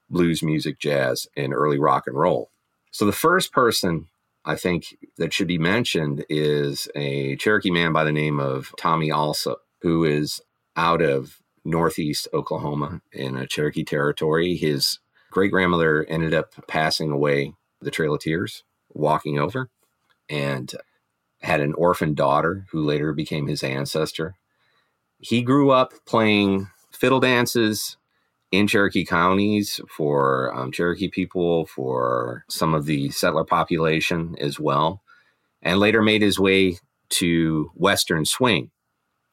blues 0.09 0.41
music, 0.41 0.79
jazz, 0.79 1.27
and 1.35 1.53
early 1.53 1.79
rock 1.79 2.07
and 2.07 2.17
roll. 2.17 2.49
So 2.91 3.05
the 3.05 3.11
first 3.11 3.51
person 3.51 4.07
I 4.45 4.55
think 4.55 4.95
that 5.17 5.33
should 5.33 5.47
be 5.47 5.57
mentioned 5.57 6.23
is 6.29 6.87
a 6.95 7.35
Cherokee 7.37 7.71
man 7.71 7.93
by 7.93 8.03
the 8.03 8.11
name 8.11 8.39
of 8.39 8.73
Tommy 8.77 9.09
Allsup, 9.09 9.57
who 9.81 10.03
is 10.03 10.39
out 10.75 11.01
of 11.01 11.41
northeast 11.63 12.27
Oklahoma 12.31 13.01
in 13.11 13.35
a 13.35 13.47
Cherokee 13.47 13.83
territory. 13.83 14.55
His 14.55 14.99
great 15.31 15.51
grandmother 15.51 16.05
ended 16.05 16.33
up 16.33 16.53
passing 16.67 17.09
away 17.09 17.53
the 17.81 17.89
Trail 17.89 18.13
of 18.13 18.21
Tears, 18.21 18.63
walking 18.93 19.39
over, 19.39 19.69
and 20.29 20.71
had 21.41 21.59
an 21.59 21.73
orphan 21.73 22.13
daughter 22.13 22.67
who 22.71 22.85
later 22.85 23.13
became 23.13 23.47
his 23.47 23.63
ancestor. 23.63 24.35
He 25.19 25.41
grew 25.41 25.71
up 25.71 25.93
playing 26.05 26.67
fiddle 26.91 27.19
dances 27.19 27.97
in 28.51 28.67
Cherokee 28.67 29.05
counties 29.05 29.79
for 29.89 30.53
um, 30.55 30.71
Cherokee 30.71 31.09
people, 31.09 31.65
for 31.65 32.45
some 32.49 32.73
of 32.73 32.85
the 32.85 33.09
settler 33.11 33.43
population 33.43 34.35
as 34.39 34.59
well, 34.59 35.01
and 35.61 35.79
later 35.79 36.01
made 36.01 36.21
his 36.21 36.39
way 36.39 36.77
to 37.09 37.71
Western 37.75 38.25
swing. 38.25 38.71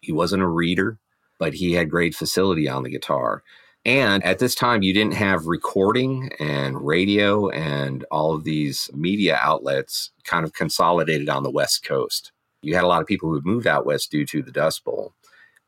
He 0.01 0.13
wasn't 0.13 0.43
a 0.43 0.49
reader, 0.49 0.99
but 1.39 1.55
he 1.55 1.73
had 1.73 1.91
great 1.91 2.15
facility 2.15 2.69
on 2.69 2.83
the 2.83 2.91
guitar. 2.91 3.43
And 3.85 4.23
at 4.25 4.39
this 4.39 4.55
time, 4.55 4.83
you 4.83 4.93
didn't 4.93 5.15
have 5.15 5.47
recording 5.47 6.31
and 6.39 6.87
radio 6.87 7.49
and 7.49 8.05
all 8.13 8.33
of 8.35 8.45
these 8.45 8.89
media 8.95 9.39
outlets 9.41 10.11
kind 10.25 10.45
of 10.45 10.53
consolidated 10.53 11.29
on 11.29 11.43
the 11.43 11.51
West 11.51 11.85
Coast. 11.85 12.31
You 12.63 12.77
had 12.77 12.85
a 12.85 12.89
lot 12.89 13.01
of 13.01 13.09
people 13.09 13.29
who 13.29 13.35
had 13.35 13.45
moved 13.45 13.67
out 13.67 13.85
west 13.85 14.13
due 14.13 14.25
to 14.27 14.41
the 14.41 14.53
Dust 14.53 14.85
Bowl, 14.85 15.15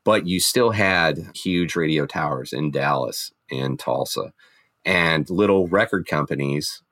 but 0.05 0.27
you 0.27 0.41
still 0.41 0.71
had 0.71 1.31
huge 1.35 1.77
radio 1.77 2.07
towers 2.07 2.53
in 2.53 2.71
Dallas 2.71 3.33
and 3.51 3.79
Tulsa 3.79 4.33
and 4.85 5.29
little 5.31 5.67
record 5.67 6.07
companies, 6.07 6.83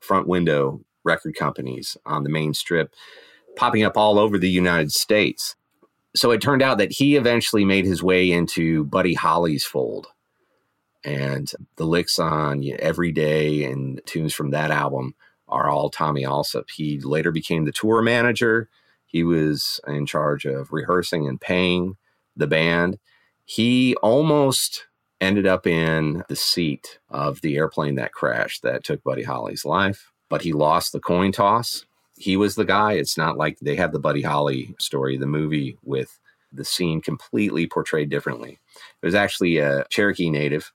front 0.00 0.26
window 0.26 0.80
record 1.04 1.34
companies 1.36 1.96
on 2.04 2.24
the 2.24 2.30
main 2.30 2.52
strip 2.54 2.94
popping 3.56 3.82
up 3.82 3.96
all 3.96 4.18
over 4.18 4.38
the 4.38 4.50
United 4.50 4.92
States. 4.92 5.56
So 6.14 6.30
it 6.30 6.40
turned 6.40 6.62
out 6.62 6.78
that 6.78 6.92
he 6.92 7.16
eventually 7.16 7.64
made 7.64 7.84
his 7.84 8.02
way 8.02 8.30
into 8.30 8.84
Buddy 8.84 9.14
Holly's 9.14 9.64
fold 9.64 10.08
and 11.04 11.50
the 11.76 11.86
licks 11.86 12.18
on 12.18 12.64
every 12.78 13.12
day 13.12 13.64
and 13.64 14.00
tunes 14.06 14.34
from 14.34 14.50
that 14.50 14.70
album 14.70 15.14
are 15.48 15.68
all 15.68 15.88
Tommy 15.88 16.22
Allsup. 16.22 16.70
He 16.70 17.00
later 17.00 17.30
became 17.32 17.64
the 17.64 17.72
tour 17.72 18.02
manager. 18.02 18.68
He 19.06 19.24
was 19.24 19.80
in 19.86 20.06
charge 20.06 20.44
of 20.44 20.72
rehearsing 20.72 21.26
and 21.26 21.40
paying 21.40 21.96
the 22.40 22.46
band. 22.46 22.98
He 23.44 23.94
almost 23.96 24.86
ended 25.20 25.46
up 25.46 25.66
in 25.66 26.24
the 26.28 26.36
seat 26.36 26.98
of 27.08 27.40
the 27.40 27.56
airplane 27.56 27.96
that 27.96 28.12
crashed 28.12 28.62
that 28.62 28.84
took 28.84 29.02
Buddy 29.04 29.22
Holly's 29.22 29.64
life, 29.64 30.10
but 30.28 30.42
he 30.42 30.52
lost 30.52 30.92
the 30.92 31.00
coin 31.00 31.32
toss. 31.32 31.84
He 32.16 32.36
was 32.36 32.54
the 32.54 32.64
guy. 32.64 32.94
It's 32.94 33.16
not 33.16 33.36
like 33.36 33.58
they 33.60 33.76
had 33.76 33.92
the 33.92 33.98
Buddy 33.98 34.22
Holly 34.22 34.74
story, 34.78 35.16
the 35.16 35.26
movie 35.26 35.78
with 35.82 36.18
the 36.52 36.64
scene 36.64 37.00
completely 37.00 37.66
portrayed 37.66 38.10
differently. 38.10 38.58
It 39.02 39.06
was 39.06 39.14
actually 39.14 39.58
a 39.58 39.84
Cherokee 39.90 40.30
native 40.30 40.72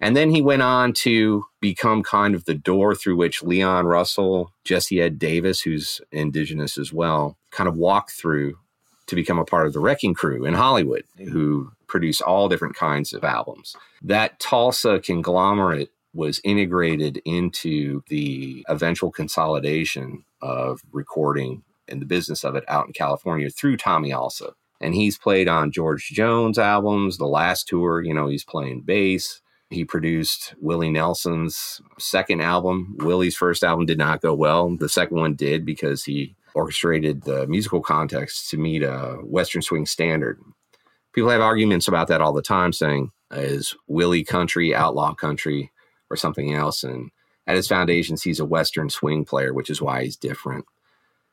and 0.00 0.16
then 0.16 0.30
he 0.30 0.42
went 0.42 0.62
on 0.62 0.92
to 0.94 1.44
become 1.60 2.02
kind 2.02 2.34
of 2.34 2.44
the 2.44 2.54
door 2.54 2.94
through 2.94 3.16
which 3.16 3.42
Leon 3.42 3.86
Russell, 3.86 4.52
Jesse 4.64 5.00
Ed 5.00 5.18
Davis, 5.18 5.60
who's 5.60 6.00
indigenous 6.12 6.78
as 6.78 6.92
well, 6.92 7.36
kind 7.50 7.68
of 7.68 7.76
walked 7.76 8.12
through 8.12 8.58
to 9.08 9.16
become 9.16 9.38
a 9.38 9.44
part 9.44 9.66
of 9.66 9.72
the 9.72 9.80
Wrecking 9.80 10.14
Crew 10.14 10.44
in 10.44 10.54
Hollywood, 10.54 11.04
who 11.16 11.72
produce 11.86 12.20
all 12.20 12.48
different 12.48 12.76
kinds 12.76 13.12
of 13.12 13.24
albums. 13.24 13.74
That 14.02 14.38
Tulsa 14.38 15.00
conglomerate 15.00 15.90
was 16.14 16.40
integrated 16.44 17.20
into 17.24 18.02
the 18.08 18.64
eventual 18.68 19.10
consolidation 19.10 20.24
of 20.40 20.80
recording 20.92 21.62
and 21.88 22.00
the 22.00 22.06
business 22.06 22.44
of 22.44 22.54
it 22.54 22.64
out 22.68 22.86
in 22.86 22.92
California 22.92 23.50
through 23.50 23.76
Tommy 23.76 24.10
Allsup. 24.10 24.52
And 24.80 24.94
he's 24.94 25.18
played 25.18 25.48
on 25.48 25.72
George 25.72 26.08
Jones 26.10 26.58
albums, 26.58 27.18
the 27.18 27.26
last 27.26 27.66
tour, 27.66 28.02
you 28.02 28.14
know, 28.14 28.28
he's 28.28 28.44
playing 28.44 28.82
bass. 28.82 29.40
He 29.70 29.84
produced 29.84 30.54
Willie 30.60 30.90
Nelson's 30.90 31.80
second 31.98 32.40
album. 32.40 32.96
Willie's 33.00 33.36
first 33.36 33.62
album 33.62 33.86
did 33.86 33.98
not 33.98 34.22
go 34.22 34.32
well. 34.34 34.74
The 34.76 34.88
second 34.88 35.18
one 35.18 35.34
did 35.34 35.66
because 35.66 36.04
he 36.04 36.36
orchestrated 36.54 37.22
the 37.22 37.46
musical 37.46 37.80
context 37.80 38.50
to 38.50 38.56
meet 38.56 38.82
a 38.82 39.18
Western 39.22 39.62
swing 39.62 39.86
standard. 39.86 40.40
People 41.12 41.30
have 41.30 41.40
arguments 41.40 41.88
about 41.88 42.08
that 42.08 42.20
all 42.20 42.32
the 42.32 42.42
time, 42.42 42.72
saying, 42.72 43.10
is 43.30 43.74
Willie 43.86 44.24
country, 44.24 44.74
outlaw 44.74 45.14
country, 45.14 45.72
or 46.10 46.16
something 46.16 46.54
else? 46.54 46.84
And 46.84 47.10
at 47.46 47.56
his 47.56 47.68
foundations, 47.68 48.22
he's 48.22 48.40
a 48.40 48.44
Western 48.44 48.90
swing 48.90 49.24
player, 49.24 49.52
which 49.52 49.70
is 49.70 49.82
why 49.82 50.04
he's 50.04 50.16
different. 50.16 50.64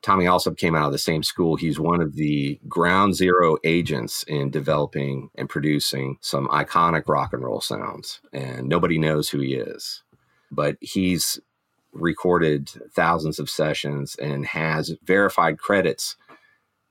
Tommy 0.01 0.25
Allsup 0.25 0.57
came 0.57 0.75
out 0.75 0.85
of 0.85 0.91
the 0.91 0.97
same 0.97 1.23
school. 1.23 1.55
He's 1.55 1.79
one 1.79 2.01
of 2.01 2.15
the 2.15 2.59
ground 2.67 3.15
zero 3.15 3.57
agents 3.63 4.23
in 4.23 4.51
developing 4.51 5.29
and 5.35 5.49
producing 5.49 6.17
some 6.21 6.47
iconic 6.49 7.07
rock 7.07 7.33
and 7.33 7.43
roll 7.43 7.59
sounds. 7.59 8.21
And 8.31 8.69
nobody 8.69 8.99
knows 8.99 9.29
who 9.29 9.39
he 9.39 9.55
is. 9.55 10.03
But 10.51 10.77
he's 10.79 11.39
recorded 11.95 12.69
thousands 12.91 13.39
of 13.39 13.49
sessions 13.49 14.15
and 14.15 14.45
has 14.45 14.95
verified 15.03 15.57
credits 15.57 16.15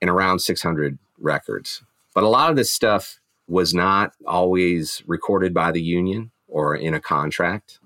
in 0.00 0.08
around 0.08 0.40
600 0.40 0.98
records. 1.18 1.82
But 2.14 2.24
a 2.24 2.28
lot 2.28 2.50
of 2.50 2.56
this 2.56 2.72
stuff 2.72 3.20
was 3.46 3.74
not 3.74 4.12
always 4.26 5.02
recorded 5.06 5.52
by 5.52 5.70
the 5.70 5.82
union 5.82 6.30
or 6.48 6.74
in 6.74 6.94
a 6.94 7.00
contract. 7.00 7.78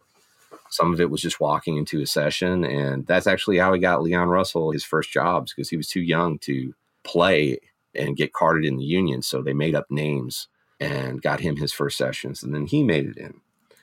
Some 0.71 0.93
of 0.93 1.01
it 1.01 1.11
was 1.11 1.23
just 1.23 1.41
walking 1.41 1.77
into 1.77 2.01
a 2.01 2.07
session. 2.07 2.65
And 2.65 3.07
that's 3.07 3.27
actually 3.27 3.59
how 3.59 3.73
he 3.73 3.81
got 3.81 4.03
Leon 4.03 4.29
Russell 4.29 4.71
his 4.71 4.85
first 4.85 5.11
jobs 5.11 5.53
because 5.53 5.71
he 5.71 5.77
was 5.77 5.89
too 5.89 6.03
young 6.03 6.39
to 6.41 6.75
play 7.03 7.59
and 7.95 8.17
get 8.17 8.33
carded 8.33 8.65
in 8.65 8.77
the 8.77 8.85
union. 8.85 9.23
So 9.23 9.43
they 9.43 9.55
made 9.55 9.75
up 9.75 9.87
names 9.91 10.49
and 10.79 11.23
got 11.23 11.41
him 11.41 11.57
his 11.57 11.73
first 11.73 11.97
sessions. 11.97 12.43
And 12.43 12.55
then 12.55 12.67
he 12.67 12.85
made 12.85 13.07
it 13.07 13.17
in. 13.17 13.41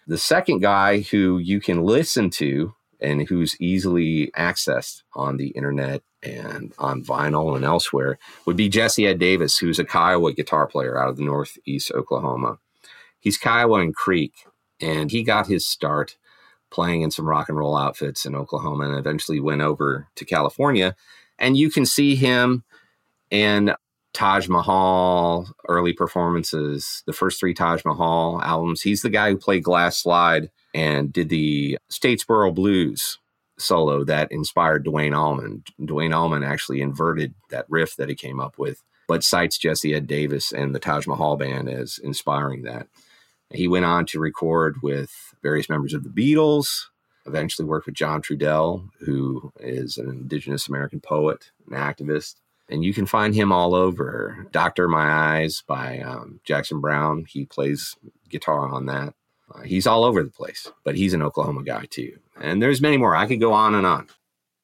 The 0.07 0.17
second 0.17 0.59
guy 0.59 1.01
who 1.01 1.39
you 1.39 1.59
can 1.59 1.81
listen 1.81 2.29
to 2.31 2.75
and 2.99 3.27
who's 3.27 3.59
easily 3.59 4.31
accessed 4.37 5.03
on 5.13 5.37
the 5.37 5.49
internet 5.49 6.01
and 6.23 6.73
on 6.79 7.03
vinyl 7.03 7.55
and 7.55 7.65
elsewhere 7.65 8.17
would 8.45 8.57
be 8.57 8.69
Jesse 8.69 9.07
Ed 9.07 9.19
Davis, 9.19 9.57
who's 9.57 9.79
a 9.79 9.85
Kiowa 9.85 10.33
guitar 10.33 10.67
player 10.67 10.97
out 10.97 11.09
of 11.09 11.17
the 11.17 11.23
Northeast 11.23 11.91
Oklahoma. 11.91 12.57
He's 13.19 13.37
Kiowa 13.37 13.79
and 13.79 13.95
Creek, 13.95 14.33
and 14.79 15.11
he 15.11 15.23
got 15.23 15.47
his 15.47 15.67
start 15.67 16.17
playing 16.69 17.01
in 17.01 17.11
some 17.11 17.27
rock 17.27 17.49
and 17.49 17.57
roll 17.57 17.77
outfits 17.77 18.25
in 18.25 18.35
Oklahoma 18.35 18.85
and 18.85 18.97
eventually 18.97 19.39
went 19.39 19.61
over 19.61 20.07
to 20.15 20.25
California. 20.25 20.95
And 21.39 21.57
you 21.57 21.69
can 21.69 21.85
see 21.85 22.15
him 22.15 22.63
in 23.29 23.73
Taj 24.13 24.47
Mahal 24.47 25.47
early 25.67 25.93
performances, 25.93 27.03
the 27.05 27.13
first 27.13 27.39
three 27.39 27.53
Taj 27.53 27.83
Mahal 27.83 28.41
albums. 28.41 28.81
He's 28.81 29.01
the 29.01 29.09
guy 29.09 29.29
who 29.29 29.37
played 29.37 29.63
Glass 29.63 29.97
Slide 29.97 30.49
and 30.75 31.13
did 31.13 31.29
the 31.29 31.79
Statesboro 31.89 32.53
Blues 32.53 33.17
solo 33.57 34.03
that 34.03 34.29
inspired 34.29 34.83
Duane 34.83 35.13
Allman. 35.13 35.63
Duane 35.83 36.11
Allman 36.11 36.43
actually 36.43 36.81
inverted 36.81 37.33
that 37.49 37.65
riff 37.69 37.95
that 37.95 38.09
he 38.09 38.15
came 38.15 38.41
up 38.41 38.59
with, 38.59 38.83
but 39.07 39.23
cites 39.23 39.57
Jesse 39.57 39.93
Ed 39.93 40.05
Davis 40.05 40.51
and 40.51 40.75
the 40.75 40.79
Taj 40.79 41.07
Mahal 41.07 41.37
band 41.37 41.69
as 41.69 41.97
inspiring 42.03 42.63
that. 42.63 42.87
He 43.51 43.69
went 43.69 43.85
on 43.85 44.05
to 44.07 44.19
record 44.19 44.81
with 44.83 45.33
various 45.41 45.69
members 45.69 45.93
of 45.93 46.03
the 46.03 46.09
Beatles, 46.09 46.67
eventually 47.25 47.65
worked 47.65 47.85
with 47.85 47.95
John 47.95 48.21
Trudell, 48.21 48.89
who 48.99 49.53
is 49.61 49.97
an 49.97 50.09
Indigenous 50.09 50.67
American 50.67 50.99
poet 50.99 51.51
and 51.65 51.75
activist. 51.77 52.35
And 52.67 52.83
you 52.83 52.93
can 52.93 53.05
find 53.05 53.33
him 53.33 53.51
all 53.51 53.75
over. 53.75 54.47
Doctor 54.51 54.89
My 54.89 55.37
Eyes 55.37 55.63
by 55.65 55.99
um, 55.99 56.41
Jackson 56.43 56.81
Browne. 56.81 57.23
He 57.29 57.45
plays 57.45 57.95
guitar 58.27 58.67
on 58.67 58.87
that. 58.87 59.13
Uh, 59.55 59.61
he's 59.61 59.87
all 59.87 60.03
over 60.03 60.23
the 60.23 60.29
place, 60.29 60.71
but 60.83 60.95
he's 60.95 61.13
an 61.13 61.21
Oklahoma 61.21 61.63
guy 61.63 61.85
too. 61.89 62.17
And 62.39 62.61
there's 62.61 62.81
many 62.81 62.97
more. 62.97 63.15
I 63.15 63.27
could 63.27 63.39
go 63.39 63.53
on 63.53 63.75
and 63.75 63.85
on. 63.85 64.07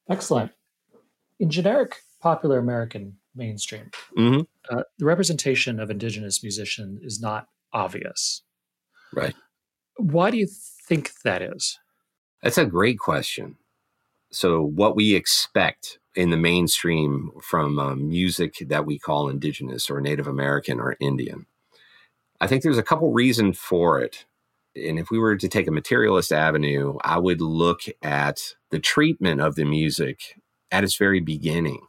Excellent. 0.10 0.52
In 1.40 1.50
generic 1.50 1.98
popular 2.22 2.60
American 2.60 3.18
mainstream, 3.36 3.92
mm-hmm. 4.18 4.42
uh, 4.70 4.84
the 4.98 5.06
representation 5.06 5.80
of 5.80 5.90
indigenous 5.90 6.44
musician 6.44 7.00
is 7.02 7.22
not 7.22 7.48
obvious. 7.74 8.44
Right. 9.14 9.34
Why 9.98 10.32
do 10.32 10.38
you 10.38 10.48
think 10.88 11.12
that 11.24 11.42
is? 11.42 11.80
That's 12.44 12.58
a 12.58 12.66
great 12.66 13.00
question. 13.00 13.58
So, 14.32 14.62
what 14.62 14.96
we 14.96 15.14
expect 15.14 16.00
in 16.16 16.30
the 16.30 16.38
mainstream 16.38 17.32
from 17.42 17.80
uh, 17.80 17.96
music 17.96 18.56
that 18.68 18.86
we 18.86 18.98
call 18.98 19.30
indigenous 19.30 19.90
or 19.90 20.02
Native 20.02 20.28
American 20.28 20.80
or 20.80 20.96
Indian, 21.00 21.46
I 22.40 22.48
think 22.48 22.64
there's 22.64 22.78
a 22.78 22.84
couple 22.84 23.12
reasons 23.12 23.58
for 23.58 24.00
it. 24.00 24.26
And 24.76 24.98
if 24.98 25.10
we 25.12 25.20
were 25.20 25.36
to 25.36 25.48
take 25.48 25.68
a 25.68 25.72
materialist 25.72 26.32
avenue, 26.32 26.98
I 27.04 27.18
would 27.18 27.42
look 27.42 27.82
at 28.02 28.56
the 28.70 28.80
treatment 28.80 29.42
of 29.42 29.56
the 29.56 29.66
music 29.66 30.40
at 30.72 30.84
its 30.84 30.96
very 30.96 31.20
beginning. 31.20 31.82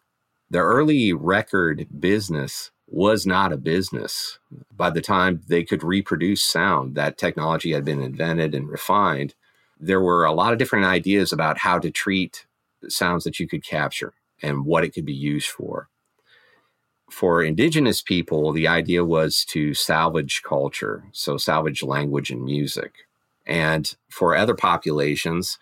The 0.51 0.59
early 0.59 1.13
record 1.13 1.87
business 1.99 2.71
was 2.89 3.25
not 3.25 3.53
a 3.53 3.57
business. 3.57 4.39
By 4.71 4.91
the 4.91 5.01
time 5.01 5.41
they 5.49 5.65
could 5.65 5.83
reproduce 5.83 6.43
sound, 6.43 6.95
that 6.97 7.17
technology 7.17 7.73
had 7.73 7.85
been 7.85 8.03
invented 8.03 8.55
and 8.55 8.69
refined. 8.69 9.35
There 9.79 10.01
were 10.01 10.25
a 10.25 10.33
lot 10.33 10.53
of 10.53 10.59
different 10.59 10.85
ideas 10.85 11.33
about 11.33 11.59
how 11.59 11.79
to 11.79 11.91
treat 11.91 12.47
sounds 12.89 13.25
that 13.25 13.41
you 13.41 13.49
could 13.49 13.65
capture 13.65 14.13
and 14.43 14.67
what 14.67 14.85
it 14.85 14.93
could 14.93 15.07
be 15.07 15.15
used 15.15 15.49
for. 15.49 15.89
For 17.13 17.43
indigenous 17.43 18.01
people, 18.01 18.53
the 18.53 18.67
idea 18.67 19.05
was 19.05 19.45
to 19.51 19.75
salvage 19.75 20.43
culture, 20.43 21.05
so 21.13 21.37
salvage 21.37 21.83
language 21.83 22.31
and 22.31 22.43
music. 22.43 23.07
And 23.47 23.95
for 24.09 24.35
other 24.35 24.55
populations, 24.55 25.59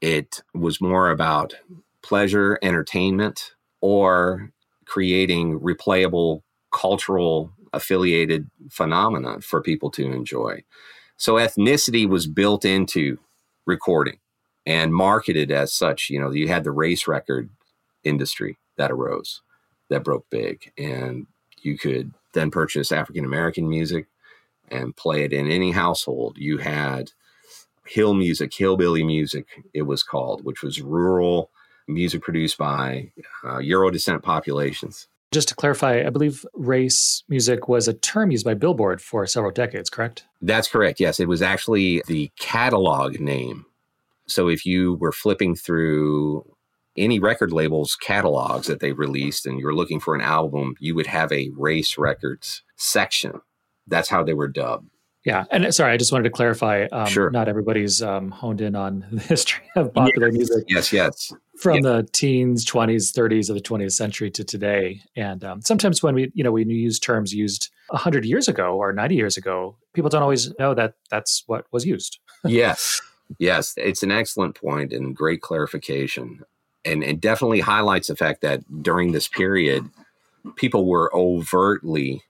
it 0.00 0.42
was 0.52 0.80
more 0.80 1.08
about 1.08 1.54
pleasure, 2.02 2.58
entertainment, 2.62 3.52
or 3.80 4.50
creating 4.84 5.60
replayable 5.60 6.42
cultural 6.72 7.52
affiliated 7.72 8.50
phenomena 8.68 9.40
for 9.40 9.62
people 9.62 9.90
to 9.92 10.10
enjoy. 10.10 10.64
So 11.16 11.34
ethnicity 11.34 12.08
was 12.08 12.26
built 12.26 12.64
into 12.64 13.18
recording 13.66 14.18
and 14.66 14.92
marketed 14.92 15.52
as 15.52 15.72
such. 15.72 16.10
You 16.10 16.20
know, 16.20 16.32
you 16.32 16.48
had 16.48 16.64
the 16.64 16.72
race 16.72 17.06
record 17.06 17.50
industry 18.02 18.58
that 18.76 18.90
arose 18.90 19.42
that 19.92 20.04
broke 20.04 20.28
big, 20.30 20.72
and 20.76 21.26
you 21.60 21.78
could 21.78 22.12
then 22.32 22.50
purchase 22.50 22.92
African 22.92 23.24
American 23.24 23.68
music 23.68 24.06
and 24.70 24.96
play 24.96 25.24
it 25.24 25.32
in 25.32 25.50
any 25.50 25.70
household. 25.70 26.38
You 26.38 26.58
had 26.58 27.12
hill 27.86 28.14
music, 28.14 28.54
hillbilly 28.54 29.04
music, 29.04 29.46
it 29.74 29.82
was 29.82 30.02
called, 30.02 30.44
which 30.44 30.62
was 30.62 30.80
rural 30.80 31.50
music 31.88 32.22
produced 32.22 32.56
by 32.58 33.12
uh, 33.44 33.58
Euro 33.58 33.90
descent 33.90 34.22
populations. 34.22 35.08
Just 35.32 35.48
to 35.48 35.54
clarify, 35.54 36.04
I 36.06 36.10
believe 36.10 36.44
race 36.54 37.22
music 37.28 37.66
was 37.66 37.88
a 37.88 37.94
term 37.94 38.30
used 38.30 38.44
by 38.44 38.54
Billboard 38.54 39.00
for 39.00 39.26
several 39.26 39.50
decades, 39.50 39.88
correct? 39.88 40.24
That's 40.42 40.68
correct. 40.68 41.00
Yes, 41.00 41.18
it 41.20 41.28
was 41.28 41.40
actually 41.42 42.02
the 42.06 42.30
catalog 42.38 43.18
name. 43.18 43.64
So 44.26 44.48
if 44.48 44.64
you 44.66 44.94
were 44.94 45.12
flipping 45.12 45.56
through 45.56 46.44
any 46.96 47.18
record 47.18 47.52
labels 47.52 47.96
catalogs 47.96 48.66
that 48.66 48.80
they 48.80 48.92
released 48.92 49.46
and 49.46 49.58
you're 49.58 49.74
looking 49.74 50.00
for 50.00 50.14
an 50.14 50.20
album, 50.20 50.74
you 50.78 50.94
would 50.94 51.06
have 51.06 51.32
a 51.32 51.50
race 51.56 51.96
records 51.96 52.62
section. 52.76 53.40
That's 53.86 54.08
how 54.08 54.22
they 54.22 54.34
were 54.34 54.48
dubbed. 54.48 54.88
Yeah, 55.24 55.44
and 55.52 55.66
uh, 55.66 55.70
sorry, 55.70 55.92
I 55.92 55.96
just 55.96 56.10
wanted 56.10 56.24
to 56.24 56.30
clarify. 56.30 56.86
Um, 56.90 57.06
sure. 57.06 57.30
Not 57.30 57.48
everybody's 57.48 58.02
um, 58.02 58.30
honed 58.30 58.60
in 58.60 58.74
on 58.74 59.06
the 59.12 59.20
history 59.20 59.64
of 59.76 59.94
popular 59.94 60.28
yes. 60.28 60.36
music. 60.36 60.64
Yes, 60.68 60.92
yes. 60.92 61.32
From 61.58 61.76
yes. 61.76 61.84
the 61.84 62.08
teens, 62.12 62.64
twenties, 62.64 63.12
thirties 63.12 63.48
of 63.48 63.54
the 63.54 63.60
twentieth 63.60 63.92
century 63.92 64.30
to 64.32 64.42
today, 64.42 65.00
and 65.14 65.44
um, 65.44 65.62
sometimes 65.62 66.02
when 66.02 66.14
we, 66.14 66.32
you 66.34 66.42
know, 66.42 66.50
we 66.50 66.64
use 66.64 66.98
terms 66.98 67.32
used 67.32 67.70
hundred 67.92 68.24
years 68.24 68.48
ago 68.48 68.74
or 68.76 68.92
ninety 68.92 69.14
years 69.14 69.36
ago, 69.36 69.76
people 69.92 70.10
don't 70.10 70.22
always 70.22 70.52
know 70.58 70.74
that 70.74 70.94
that's 71.10 71.44
what 71.46 71.66
was 71.70 71.86
used. 71.86 72.18
yes, 72.44 73.00
yes, 73.38 73.74
it's 73.76 74.02
an 74.02 74.10
excellent 74.10 74.56
point 74.56 74.92
and 74.92 75.14
great 75.14 75.40
clarification, 75.40 76.40
and 76.84 77.02
it 77.02 77.20
definitely 77.20 77.60
highlights 77.60 78.08
the 78.08 78.16
fact 78.16 78.40
that 78.42 78.82
during 78.82 79.12
this 79.12 79.28
period, 79.28 79.88
people 80.56 80.86
were 80.86 81.14
overtly 81.14 82.22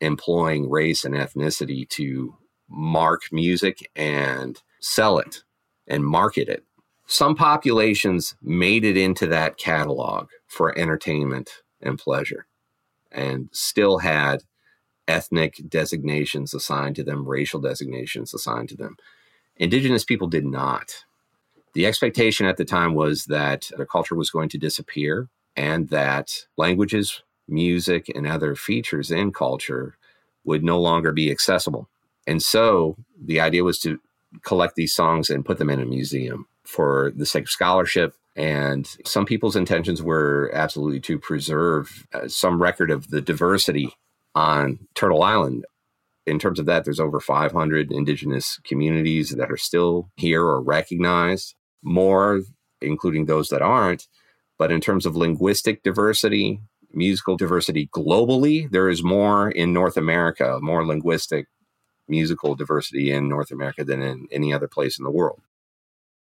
employing 0.00 0.68
race 0.68 1.04
and 1.04 1.14
ethnicity 1.14 1.88
to 1.88 2.36
mark 2.68 3.22
music 3.32 3.90
and 3.94 4.62
sell 4.80 5.18
it 5.18 5.42
and 5.86 6.04
market 6.04 6.48
it. 6.48 6.64
Some 7.06 7.34
populations 7.34 8.36
made 8.40 8.84
it 8.84 8.96
into 8.96 9.26
that 9.26 9.58
catalog 9.58 10.28
for 10.46 10.76
entertainment 10.78 11.50
and 11.80 11.98
pleasure 11.98 12.46
and 13.10 13.48
still 13.52 13.98
had 13.98 14.44
ethnic 15.08 15.60
designations 15.68 16.54
assigned 16.54 16.96
to 16.96 17.02
them, 17.02 17.28
racial 17.28 17.60
designations 17.60 18.32
assigned 18.32 18.68
to 18.68 18.76
them. 18.76 18.96
Indigenous 19.56 20.04
people 20.04 20.28
did 20.28 20.46
not. 20.46 21.04
The 21.74 21.86
expectation 21.86 22.46
at 22.46 22.56
the 22.56 22.64
time 22.64 22.94
was 22.94 23.26
that 23.26 23.70
their 23.76 23.86
culture 23.86 24.14
was 24.14 24.30
going 24.30 24.48
to 24.50 24.58
disappear 24.58 25.28
and 25.56 25.88
that 25.88 26.46
languages, 26.56 27.22
music, 27.48 28.10
and 28.14 28.26
other 28.26 28.54
features 28.54 29.10
in 29.10 29.32
culture 29.32 29.96
would 30.44 30.64
no 30.64 30.80
longer 30.80 31.12
be 31.12 31.30
accessible 31.30 31.88
and 32.26 32.42
so 32.42 32.96
the 33.20 33.40
idea 33.40 33.64
was 33.64 33.80
to 33.80 34.00
collect 34.44 34.76
these 34.76 34.94
songs 34.94 35.30
and 35.30 35.44
put 35.44 35.58
them 35.58 35.70
in 35.70 35.80
a 35.80 35.84
museum 35.86 36.46
for 36.62 37.12
the 37.16 37.26
sake 37.26 37.44
of 37.44 37.50
scholarship. 37.50 38.14
And 38.36 38.86
some 39.04 39.26
people's 39.26 39.56
intentions 39.56 40.02
were 40.02 40.50
absolutely 40.54 41.00
to 41.00 41.18
preserve 41.18 42.06
uh, 42.14 42.28
some 42.28 42.62
record 42.62 42.90
of 42.90 43.10
the 43.10 43.20
diversity 43.20 43.92
on 44.34 44.78
Turtle 44.94 45.24
Island. 45.24 45.66
In 46.26 46.38
terms 46.38 46.60
of 46.60 46.66
that, 46.66 46.84
there's 46.84 47.00
over 47.00 47.18
500 47.18 47.90
indigenous 47.90 48.60
communities 48.62 49.30
that 49.30 49.50
are 49.50 49.56
still 49.56 50.10
here 50.14 50.44
or 50.44 50.60
recognized, 50.60 51.56
more, 51.82 52.42
including 52.80 53.26
those 53.26 53.48
that 53.48 53.62
aren't. 53.62 54.06
But 54.58 54.70
in 54.70 54.80
terms 54.80 55.06
of 55.06 55.16
linguistic 55.16 55.82
diversity, 55.82 56.60
musical 56.92 57.36
diversity 57.36 57.88
globally, 57.88 58.70
there 58.70 58.88
is 58.88 59.02
more 59.02 59.50
in 59.50 59.72
North 59.72 59.96
America, 59.96 60.58
more 60.60 60.84
linguistic 60.86 61.46
musical 62.08 62.54
diversity 62.54 63.10
in 63.10 63.28
North 63.28 63.50
America 63.50 63.84
than 63.84 64.02
in 64.02 64.26
any 64.30 64.52
other 64.52 64.68
place 64.68 64.98
in 64.98 65.04
the 65.04 65.10
world. 65.10 65.40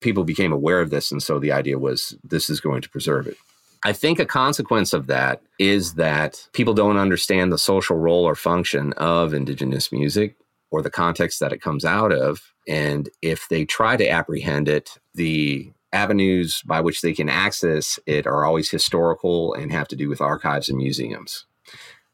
People 0.02 0.24
became 0.24 0.52
aware 0.52 0.82
of 0.82 0.90
this, 0.90 1.12
and 1.12 1.22
so 1.22 1.40
the 1.40 1.52
idea 1.52 1.80
was 1.80 2.18
this 2.24 2.50
is 2.50 2.60
going 2.60 2.82
to 2.82 2.90
preserve 2.90 3.28
it. 3.28 3.38
I 3.84 3.94
think 3.94 4.20
a 4.20 4.26
consequence 4.26 4.94
of 4.94 5.08
that 5.08 5.42
is 5.60 5.94
that 5.94 6.48
people 6.54 6.74
don't 6.74 6.98
understand 6.98 7.52
the 7.52 7.58
social 7.58 7.98
role 7.98 8.26
or 8.26 8.36
function 8.36 8.94
of 8.94 9.34
Indigenous 9.34 9.92
music 9.92 10.36
or 10.72 10.82
the 10.82 10.90
context 10.90 11.40
that 11.40 11.54
it 11.54 11.62
comes 11.62 11.86
out 11.86 12.12
of. 12.12 12.54
And 12.68 13.10
if 13.22 13.48
they 13.50 13.66
try 13.66 13.98
to 13.98 14.10
apprehend 14.10 14.68
it, 14.68 14.98
the 15.14 15.72
avenues 15.94 16.62
by 16.66 16.82
which 16.82 17.02
they 17.02 17.14
can 17.14 17.30
access 17.30 18.00
it 18.06 18.28
are 18.28 18.46
always 18.46 18.70
historical 18.70 19.54
and 19.54 19.72
have 19.72 19.88
to 19.88 19.96
do 19.96 20.10
with 20.10 20.22
archives 20.22 20.68
and 20.68 20.78
museums. 20.78 21.46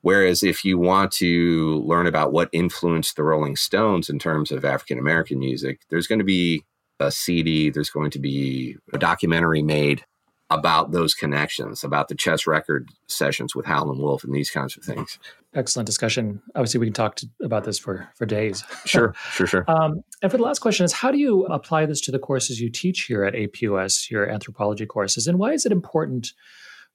Whereas 0.01 0.43
if 0.43 0.65
you 0.65 0.77
want 0.77 1.11
to 1.13 1.81
learn 1.85 2.07
about 2.07 2.31
what 2.31 2.49
influenced 2.51 3.15
the 3.15 3.23
Rolling 3.23 3.55
Stones 3.55 4.09
in 4.09 4.19
terms 4.19 4.51
of 4.51 4.65
African 4.65 4.97
American 4.97 5.39
music, 5.39 5.81
there's 5.89 6.07
going 6.07 6.19
to 6.19 6.25
be 6.25 6.63
a 6.99 7.11
CD, 7.11 7.69
there's 7.69 7.89
going 7.89 8.11
to 8.11 8.19
be 8.19 8.77
a 8.93 8.97
documentary 8.97 9.61
made 9.61 10.03
about 10.51 10.91
those 10.91 11.13
connections, 11.13 11.83
about 11.83 12.09
the 12.09 12.15
Chess 12.15 12.45
record 12.45 12.89
sessions 13.07 13.55
with 13.55 13.65
Howlin' 13.65 13.99
Wolf 13.99 14.23
and 14.23 14.33
these 14.33 14.51
kinds 14.51 14.75
of 14.75 14.83
things. 14.83 15.17
Excellent 15.55 15.85
discussion. 15.85 16.41
Obviously, 16.55 16.79
we 16.79 16.87
can 16.87 16.93
talk 16.93 17.15
to, 17.15 17.27
about 17.41 17.63
this 17.63 17.79
for, 17.79 18.09
for 18.15 18.25
days. 18.25 18.63
Sure, 18.85 19.13
sure, 19.31 19.47
sure. 19.47 19.65
Um, 19.69 20.03
and 20.21 20.31
for 20.31 20.37
the 20.37 20.43
last 20.43 20.59
question 20.59 20.83
is, 20.83 20.91
how 20.91 21.11
do 21.11 21.17
you 21.17 21.45
apply 21.45 21.85
this 21.85 22.01
to 22.01 22.11
the 22.11 22.19
courses 22.19 22.59
you 22.59 22.69
teach 22.69 23.03
here 23.03 23.23
at 23.23 23.33
APUS, 23.33 24.09
your 24.09 24.29
anthropology 24.29 24.85
courses, 24.85 25.27
and 25.27 25.39
why 25.39 25.53
is 25.53 25.65
it 25.65 25.71
important 25.71 26.33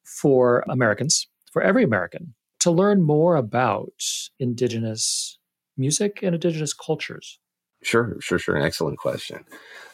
for 0.05 0.65
Americans, 0.69 1.27
for 1.51 1.63
every 1.63 1.85
American, 1.85 2.35
to 2.61 2.71
learn 2.71 3.03
more 3.03 3.37
about 3.37 4.03
Indigenous 4.39 5.39
music 5.77 6.21
and 6.23 6.35
Indigenous 6.35 6.75
cultures? 6.75 7.39
Sure, 7.83 8.17
sure, 8.21 8.39
sure. 8.39 8.57
An 8.57 8.63
Excellent 8.63 8.99
question. 8.99 9.45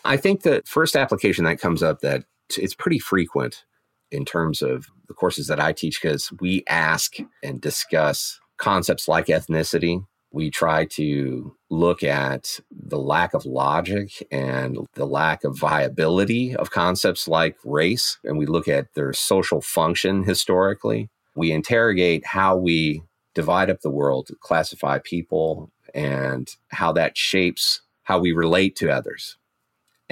I 0.04 0.16
think 0.16 0.42
the 0.42 0.62
first 0.64 0.96
application 0.96 1.44
that 1.44 1.60
comes 1.60 1.82
up 1.82 2.00
that 2.00 2.24
it's 2.58 2.74
pretty 2.74 2.98
frequent 2.98 3.64
in 4.10 4.24
terms 4.24 4.62
of 4.62 4.86
the 5.08 5.14
courses 5.14 5.46
that 5.46 5.60
I 5.60 5.72
teach 5.72 6.00
because 6.00 6.30
we 6.40 6.64
ask 6.68 7.16
and 7.42 7.60
discuss 7.60 8.40
concepts 8.58 9.08
like 9.08 9.26
ethnicity. 9.26 10.04
We 10.32 10.50
try 10.50 10.86
to 10.86 11.54
look 11.68 12.02
at 12.02 12.60
the 12.70 12.98
lack 12.98 13.34
of 13.34 13.44
logic 13.44 14.26
and 14.30 14.78
the 14.94 15.06
lack 15.06 15.44
of 15.44 15.58
viability 15.58 16.56
of 16.56 16.70
concepts 16.70 17.28
like 17.28 17.56
race, 17.64 18.18
and 18.24 18.38
we 18.38 18.46
look 18.46 18.68
at 18.68 18.94
their 18.94 19.12
social 19.12 19.60
function 19.60 20.24
historically. 20.24 21.10
We 21.34 21.52
interrogate 21.52 22.24
how 22.26 22.56
we 22.56 23.02
divide 23.34 23.70
up 23.70 23.80
the 23.80 23.90
world, 23.90 24.30
classify 24.40 24.98
people, 24.98 25.70
and 25.94 26.48
how 26.68 26.92
that 26.92 27.16
shapes 27.16 27.82
how 28.04 28.18
we 28.18 28.32
relate 28.32 28.76
to 28.76 28.90
others. 28.90 29.36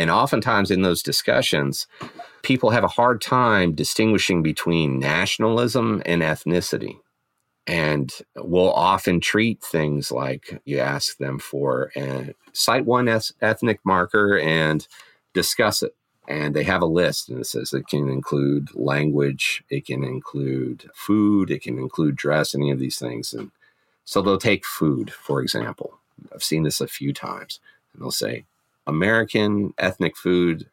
And 0.01 0.11
oftentimes 0.11 0.71
in 0.71 0.81
those 0.81 1.03
discussions, 1.03 1.87
people 2.43 2.71
have 2.71 2.85
a 2.85 2.89
hard 2.89 3.21
time 3.21 3.75
distinguishing 3.75 4.43
between 4.43 4.99
nationalism 4.99 6.03
and 6.07 6.23
ethnicity. 6.23 7.01
And 7.67 8.11
will 8.35 8.73
often 8.73 9.21
treat 9.21 9.63
things 9.63 10.11
like 10.11 10.63
you 10.65 10.79
ask 10.79 11.19
them 11.19 11.39
for 11.39 11.93
a 11.95 12.35
cite 12.55 12.87
one 12.87 13.09
ethnic 13.43 13.81
marker 13.85 14.39
and 14.39 14.89
discuss 15.35 15.83
it. 15.83 15.95
And 16.27 16.57
they 16.57 16.65
have 16.65 16.81
a 16.81 16.87
list 16.87 17.29
and 17.29 17.39
it 17.39 17.45
says 17.45 17.75
it 17.75 17.87
can 17.87 18.09
include 18.09 18.75
language 18.75 19.63
it 19.69 19.85
can 19.85 20.03
include 20.03 20.89
food 20.95 21.51
it 21.51 21.63
can 21.63 21.77
include 21.77 22.17
dress 22.17 22.55
any 22.55 22.71
of 22.71 22.79
these 22.79 22.99
things. 22.99 23.35
And 23.35 23.51
so 24.07 24.23
they'll 24.23 24.39
take 24.39 24.65
food 24.65 25.13
for 25.13 25.43
example. 25.43 25.99
I've 26.35 26.43
seen 26.43 26.63
this 26.63 26.81
a 26.81 26.89
few 26.89 27.13
times 27.13 27.61
and 27.93 28.01
they'll 28.01 28.11
say 28.11 28.47
american 28.87 29.73
ethnic 29.79 30.17
food 30.17 30.69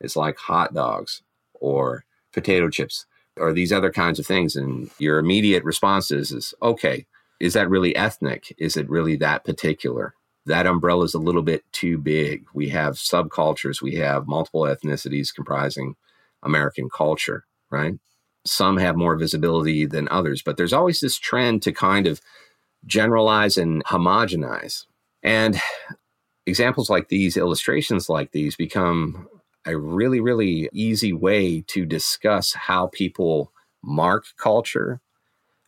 is 0.00 0.16
like 0.16 0.36
hot 0.38 0.74
dogs 0.74 1.22
or 1.54 2.04
potato 2.32 2.68
chips 2.68 3.06
or 3.38 3.52
these 3.52 3.72
other 3.72 3.90
kinds 3.90 4.18
of 4.18 4.26
things 4.26 4.56
and 4.56 4.90
your 4.98 5.18
immediate 5.18 5.64
response 5.64 6.10
is, 6.10 6.32
is 6.32 6.54
okay 6.62 7.06
Is 7.40 7.52
that 7.54 7.68
really 7.68 7.94
ethnic? 7.96 8.54
Is 8.58 8.76
it 8.76 8.88
really 8.88 9.16
that 9.16 9.44
particular? 9.44 10.14
That 10.46 10.66
umbrella 10.66 11.04
is 11.04 11.14
a 11.14 11.18
little 11.18 11.42
bit 11.42 11.64
too 11.72 11.98
big. 11.98 12.46
We 12.54 12.68
have 12.70 12.94
subcultures, 12.94 13.82
we 13.82 13.96
have 13.96 14.26
multiple 14.26 14.62
ethnicities 14.62 15.34
comprising 15.34 15.96
American 16.42 16.88
culture, 16.88 17.44
right? 17.70 17.94
Some 18.44 18.76
have 18.78 18.96
more 18.96 19.16
visibility 19.16 19.86
than 19.86 20.08
others, 20.08 20.42
but 20.42 20.56
there's 20.56 20.72
always 20.72 21.00
this 21.00 21.18
trend 21.18 21.62
to 21.62 21.72
kind 21.72 22.06
of 22.06 22.20
generalize 22.86 23.56
and 23.56 23.84
homogenize. 23.84 24.86
And 25.22 25.60
examples 26.46 26.88
like 26.88 27.08
these, 27.08 27.36
illustrations 27.36 28.08
like 28.08 28.32
these, 28.32 28.56
become 28.56 29.28
a 29.64 29.76
really, 29.76 30.20
really 30.20 30.68
easy 30.72 31.12
way 31.12 31.60
to 31.62 31.84
discuss 31.84 32.52
how 32.52 32.86
people 32.88 33.52
mark 33.82 34.24
culture, 34.38 35.00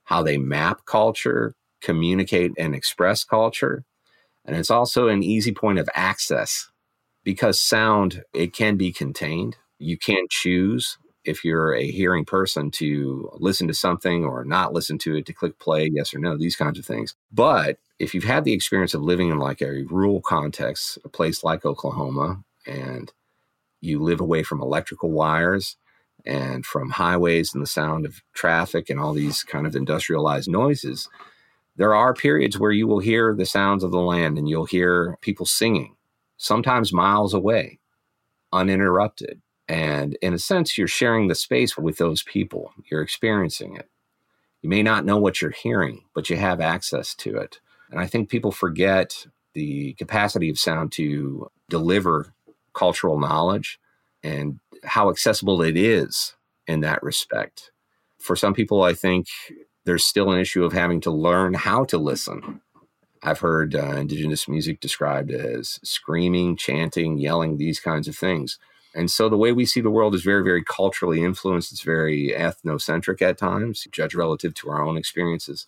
how 0.04 0.22
they 0.22 0.38
map 0.38 0.84
culture, 0.86 1.54
communicate 1.80 2.52
and 2.56 2.74
express 2.74 3.24
culture. 3.24 3.84
And 4.44 4.56
it's 4.56 4.70
also 4.70 5.08
an 5.08 5.22
easy 5.22 5.52
point 5.52 5.78
of 5.78 5.88
access 5.94 6.70
because 7.24 7.60
sound, 7.60 8.22
it 8.32 8.52
can 8.52 8.76
be 8.76 8.92
contained. 8.92 9.56
You 9.78 9.98
can't 9.98 10.30
choose 10.30 10.96
if 11.24 11.44
you're 11.44 11.74
a 11.74 11.90
hearing 11.90 12.24
person 12.24 12.70
to 12.70 13.30
listen 13.34 13.68
to 13.68 13.74
something 13.74 14.24
or 14.24 14.44
not 14.44 14.72
listen 14.72 14.96
to 14.98 15.16
it, 15.16 15.26
to 15.26 15.32
click 15.32 15.58
play, 15.58 15.90
yes 15.92 16.14
or 16.14 16.18
no, 16.18 16.38
these 16.38 16.56
kinds 16.56 16.78
of 16.78 16.86
things. 16.86 17.14
But 17.30 17.78
if 17.98 18.14
you've 18.14 18.24
had 18.24 18.44
the 18.44 18.52
experience 18.52 18.94
of 18.94 19.02
living 19.02 19.30
in 19.30 19.38
like 19.38 19.60
a 19.60 19.82
rural 19.90 20.20
context, 20.20 20.98
a 21.04 21.08
place 21.08 21.42
like 21.42 21.64
Oklahoma, 21.64 22.42
and 22.66 23.12
you 23.80 24.02
live 24.02 24.20
away 24.20 24.42
from 24.42 24.60
electrical 24.60 25.10
wires 25.10 25.76
and 26.24 26.64
from 26.64 26.90
highways 26.90 27.54
and 27.54 27.62
the 27.62 27.66
sound 27.66 28.04
of 28.06 28.22
traffic 28.34 28.90
and 28.90 29.00
all 29.00 29.12
these 29.12 29.42
kind 29.42 29.66
of 29.66 29.74
industrialized 29.74 30.48
noises, 30.48 31.08
there 31.76 31.94
are 31.94 32.12
periods 32.12 32.58
where 32.58 32.72
you 32.72 32.86
will 32.86 32.98
hear 32.98 33.34
the 33.34 33.46
sounds 33.46 33.84
of 33.84 33.92
the 33.92 34.00
land 34.00 34.36
and 34.36 34.48
you'll 34.48 34.64
hear 34.64 35.16
people 35.20 35.46
singing, 35.46 35.94
sometimes 36.36 36.92
miles 36.92 37.34
away, 37.34 37.78
uninterrupted. 38.52 39.40
And 39.68 40.16
in 40.22 40.34
a 40.34 40.38
sense, 40.38 40.78
you're 40.78 40.88
sharing 40.88 41.28
the 41.28 41.34
space 41.34 41.76
with 41.76 41.98
those 41.98 42.22
people. 42.22 42.72
You're 42.90 43.02
experiencing 43.02 43.76
it. 43.76 43.88
You 44.62 44.68
may 44.68 44.82
not 44.82 45.04
know 45.04 45.18
what 45.18 45.40
you're 45.40 45.50
hearing, 45.52 46.04
but 46.14 46.30
you 46.30 46.36
have 46.36 46.60
access 46.60 47.14
to 47.16 47.36
it. 47.36 47.60
And 47.90 48.00
I 48.00 48.06
think 48.06 48.28
people 48.28 48.52
forget 48.52 49.26
the 49.54 49.94
capacity 49.94 50.50
of 50.50 50.58
sound 50.58 50.92
to 50.92 51.50
deliver 51.68 52.32
cultural 52.74 53.18
knowledge 53.18 53.78
and 54.22 54.60
how 54.84 55.10
accessible 55.10 55.62
it 55.62 55.76
is 55.76 56.36
in 56.66 56.80
that 56.80 57.02
respect. 57.02 57.72
For 58.18 58.36
some 58.36 58.54
people, 58.54 58.82
I 58.82 58.94
think 58.94 59.26
there's 59.84 60.04
still 60.04 60.30
an 60.30 60.38
issue 60.38 60.64
of 60.64 60.72
having 60.72 61.00
to 61.02 61.10
learn 61.10 61.54
how 61.54 61.84
to 61.86 61.98
listen. 61.98 62.60
I've 63.22 63.40
heard 63.40 63.74
uh, 63.74 63.96
indigenous 63.96 64.46
music 64.48 64.80
described 64.80 65.30
as 65.30 65.80
screaming, 65.82 66.56
chanting, 66.56 67.18
yelling, 67.18 67.56
these 67.56 67.80
kinds 67.80 68.06
of 68.06 68.16
things. 68.16 68.58
And 68.94 69.10
so 69.10 69.28
the 69.28 69.36
way 69.36 69.52
we 69.52 69.66
see 69.66 69.80
the 69.80 69.90
world 69.90 70.14
is 70.14 70.22
very, 70.22 70.42
very 70.42 70.62
culturally 70.62 71.22
influenced. 71.22 71.72
It's 71.72 71.82
very 71.82 72.32
ethnocentric 72.36 73.22
at 73.22 73.38
times, 73.38 73.86
judge 73.90 74.14
relative 74.14 74.54
to 74.54 74.70
our 74.70 74.82
own 74.82 74.96
experiences. 74.96 75.66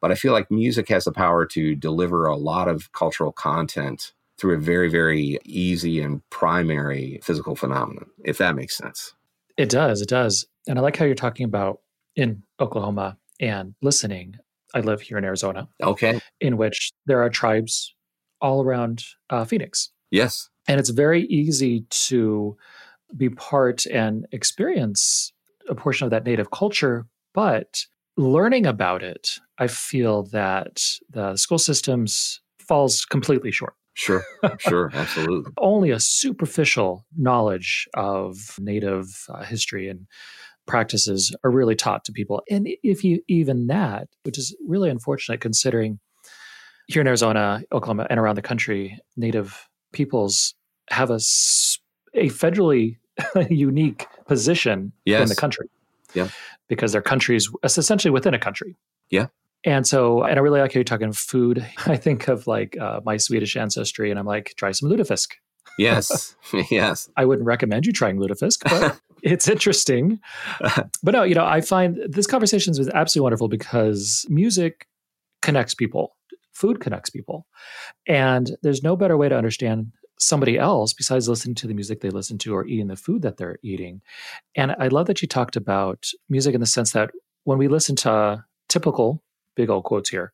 But 0.00 0.12
I 0.12 0.14
feel 0.14 0.32
like 0.32 0.50
music 0.50 0.88
has 0.88 1.04
the 1.04 1.12
power 1.12 1.44
to 1.46 1.74
deliver 1.74 2.26
a 2.26 2.36
lot 2.36 2.68
of 2.68 2.92
cultural 2.92 3.32
content 3.32 4.12
through 4.38 4.54
a 4.54 4.60
very, 4.60 4.88
very 4.88 5.38
easy 5.44 6.00
and 6.00 6.22
primary 6.30 7.20
physical 7.22 7.56
phenomenon, 7.56 8.06
if 8.24 8.38
that 8.38 8.54
makes 8.54 8.76
sense. 8.76 9.14
It 9.56 9.68
does. 9.68 10.00
It 10.00 10.08
does. 10.08 10.46
And 10.68 10.78
I 10.78 10.82
like 10.82 10.96
how 10.96 11.04
you're 11.04 11.16
talking 11.16 11.44
about 11.44 11.80
in 12.14 12.42
Oklahoma 12.60 13.16
and 13.40 13.74
listening. 13.82 14.36
I 14.74 14.80
live 14.80 15.00
here 15.00 15.18
in 15.18 15.24
Arizona. 15.24 15.68
Okay. 15.82 16.20
In 16.40 16.56
which 16.56 16.92
there 17.06 17.22
are 17.22 17.30
tribes 17.30 17.94
all 18.40 18.62
around 18.62 19.02
uh, 19.30 19.44
Phoenix. 19.44 19.90
Yes. 20.10 20.48
And 20.68 20.78
it's 20.78 20.90
very 20.90 21.24
easy 21.24 21.84
to 21.90 22.56
be 23.16 23.30
part 23.30 23.86
and 23.86 24.26
experience 24.32 25.32
a 25.68 25.74
portion 25.74 26.04
of 26.04 26.10
that 26.10 26.24
native 26.24 26.50
culture, 26.50 27.06
but 27.34 27.86
learning 28.18 28.66
about 28.66 29.02
it, 29.02 29.38
I 29.58 29.68
feel 29.68 30.24
that 30.24 30.82
the 31.10 31.36
school 31.36 31.58
systems 31.58 32.40
falls 32.58 33.04
completely 33.04 33.50
short. 33.50 33.74
Sure, 33.94 34.24
sure, 34.58 34.90
absolutely. 34.94 35.52
Only 35.56 35.90
a 35.90 35.98
superficial 35.98 37.06
knowledge 37.16 37.88
of 37.94 38.56
native 38.60 39.24
uh, 39.28 39.42
history 39.42 39.88
and 39.88 40.06
practices 40.66 41.34
are 41.42 41.50
really 41.50 41.74
taught 41.74 42.04
to 42.04 42.12
people. 42.12 42.42
And 42.50 42.68
if 42.82 43.02
you 43.02 43.22
even 43.28 43.66
that, 43.68 44.08
which 44.24 44.38
is 44.38 44.54
really 44.66 44.90
unfortunate 44.90 45.40
considering 45.40 45.98
here 46.86 47.00
in 47.00 47.06
Arizona, 47.06 47.62
Oklahoma, 47.72 48.06
and 48.10 48.20
around 48.20 48.36
the 48.36 48.42
country, 48.42 48.98
native 49.16 49.68
peoples 49.92 50.54
have 50.90 51.10
a, 51.10 51.20
a 52.14 52.28
federally 52.28 52.98
unique 53.50 54.06
position 54.26 54.92
yes. 55.04 55.22
in 55.22 55.28
the 55.28 55.34
country. 55.34 55.68
Yeah. 56.14 56.28
Because 56.68 56.92
they're 56.92 57.02
countries 57.02 57.50
essentially 57.64 58.10
within 58.10 58.34
a 58.34 58.38
country. 58.38 58.76
Yeah. 59.10 59.26
And 59.64 59.86
so, 59.86 60.22
and 60.22 60.38
I 60.38 60.42
really 60.42 60.60
like 60.60 60.72
how 60.72 60.78
you're 60.78 60.84
talking 60.84 61.12
food. 61.12 61.66
I 61.86 61.96
think 61.96 62.28
of 62.28 62.46
like 62.46 62.76
uh, 62.78 63.00
my 63.04 63.16
Swedish 63.16 63.56
ancestry, 63.56 64.10
and 64.10 64.18
I'm 64.18 64.26
like, 64.26 64.54
try 64.56 64.72
some 64.72 64.88
lutefisk. 64.88 65.32
Yes, 65.78 66.36
yes. 66.70 67.08
I 67.16 67.24
wouldn't 67.24 67.46
recommend 67.46 67.86
you 67.86 67.92
trying 67.92 68.18
lutefisk, 68.18 68.58
but 68.64 69.00
it's 69.22 69.48
interesting. 69.48 70.20
but 71.02 71.12
no, 71.12 71.22
you 71.22 71.34
know, 71.34 71.44
I 71.44 71.60
find 71.60 71.98
this 72.08 72.26
conversation 72.26 72.72
is 72.72 72.88
absolutely 72.88 73.24
wonderful 73.24 73.48
because 73.48 74.26
music 74.28 74.86
connects 75.42 75.74
people, 75.74 76.16
food 76.52 76.80
connects 76.80 77.10
people, 77.10 77.46
and 78.06 78.56
there's 78.62 78.82
no 78.82 78.96
better 78.96 79.16
way 79.16 79.28
to 79.28 79.36
understand 79.36 79.92
somebody 80.18 80.58
else 80.58 80.92
besides 80.92 81.28
listening 81.28 81.54
to 81.56 81.66
the 81.66 81.74
music 81.74 82.00
they 82.00 82.10
listen 82.10 82.38
to 82.38 82.54
or 82.54 82.66
eating 82.66 82.88
the 82.88 82.96
food 82.96 83.22
that 83.22 83.36
they're 83.36 83.58
eating. 83.62 84.02
And 84.54 84.74
I 84.78 84.88
love 84.88 85.06
that 85.06 85.22
you 85.22 85.28
talked 85.28 85.56
about 85.56 86.10
music 86.28 86.54
in 86.54 86.60
the 86.60 86.66
sense 86.66 86.92
that 86.92 87.10
when 87.44 87.58
we 87.58 87.68
listen 87.68 87.96
to 87.96 88.44
typical 88.68 89.22
big 89.58 89.68
old 89.68 89.84
quotes 89.84 90.08
here. 90.08 90.32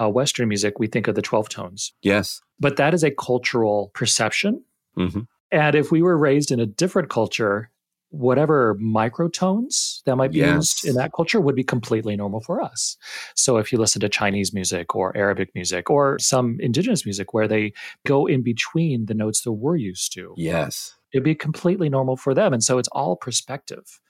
Uh, 0.00 0.08
Western 0.08 0.48
music, 0.48 0.78
we 0.78 0.86
think 0.86 1.08
of 1.08 1.16
the 1.16 1.22
12 1.22 1.48
tones. 1.48 1.92
Yes. 2.00 2.40
But 2.60 2.76
that 2.76 2.94
is 2.94 3.02
a 3.02 3.10
cultural 3.10 3.90
perception. 3.92 4.62
Mm-hmm. 4.96 5.22
And 5.50 5.74
if 5.74 5.90
we 5.90 6.00
were 6.00 6.16
raised 6.16 6.52
in 6.52 6.60
a 6.60 6.66
different 6.66 7.10
culture, 7.10 7.70
whatever 8.10 8.76
microtones 8.76 10.02
that 10.04 10.16
might 10.16 10.32
be 10.32 10.38
yes. 10.38 10.54
used 10.54 10.84
in 10.84 10.94
that 10.96 11.12
culture 11.12 11.40
would 11.40 11.54
be 11.54 11.64
completely 11.64 12.16
normal 12.16 12.40
for 12.40 12.60
us. 12.60 12.96
So 13.34 13.56
if 13.56 13.72
you 13.72 13.78
listen 13.78 14.00
to 14.00 14.08
Chinese 14.08 14.52
music 14.52 14.94
or 14.94 15.16
Arabic 15.16 15.50
music 15.54 15.90
or 15.90 16.18
some 16.18 16.56
indigenous 16.60 17.04
music 17.04 17.32
where 17.32 17.48
they 17.48 17.72
go 18.06 18.26
in 18.26 18.42
between 18.42 19.06
the 19.06 19.14
notes 19.14 19.42
that 19.42 19.52
we're 19.52 19.76
used 19.76 20.12
to. 20.14 20.34
Yes. 20.36 20.96
It'd 21.12 21.24
be 21.24 21.34
completely 21.34 21.88
normal 21.88 22.16
for 22.16 22.34
them. 22.34 22.52
And 22.52 22.62
so 22.62 22.78
it's 22.78 22.88
all 22.88 23.16
perspective 23.16 24.00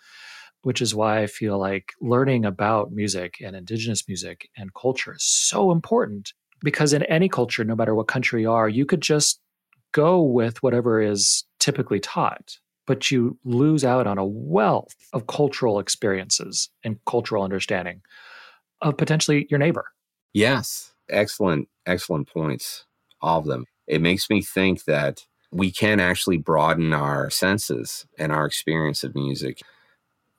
which 0.62 0.82
is 0.82 0.94
why 0.94 1.22
I 1.22 1.26
feel 1.26 1.58
like 1.58 1.94
learning 2.00 2.44
about 2.44 2.92
music 2.92 3.36
and 3.42 3.56
indigenous 3.56 4.06
music 4.06 4.50
and 4.56 4.74
culture 4.74 5.14
is 5.14 5.24
so 5.24 5.72
important 5.72 6.34
because 6.62 6.92
in 6.92 7.02
any 7.04 7.28
culture, 7.28 7.64
no 7.64 7.74
matter 7.74 7.94
what 7.94 8.08
country 8.08 8.42
you 8.42 8.52
are, 8.52 8.68
you 8.68 8.84
could 8.84 9.00
just 9.00 9.40
go 9.92 10.22
with 10.22 10.62
whatever 10.62 11.00
is 11.00 11.44
typically 11.58 12.00
taught, 12.00 12.58
but 12.86 13.10
you 13.10 13.38
lose 13.44 13.84
out 13.84 14.06
on 14.06 14.18
a 14.18 14.24
wealth 14.24 14.96
of 15.12 15.26
cultural 15.26 15.78
experiences 15.78 16.70
and 16.84 16.98
cultural 17.06 17.42
understanding 17.42 18.02
of 18.82 18.96
potentially 18.96 19.46
your 19.50 19.58
neighbor. 19.58 19.86
Yes, 20.32 20.92
excellent, 21.08 21.68
excellent 21.86 22.28
points, 22.28 22.86
all 23.20 23.40
of 23.40 23.46
them. 23.46 23.66
It 23.86 24.00
makes 24.00 24.30
me 24.30 24.42
think 24.42 24.84
that 24.84 25.26
we 25.52 25.70
can 25.70 25.98
actually 26.00 26.36
broaden 26.36 26.92
our 26.92 27.28
senses 27.30 28.06
and 28.18 28.32
our 28.32 28.46
experience 28.46 29.02
of 29.02 29.14
music. 29.14 29.60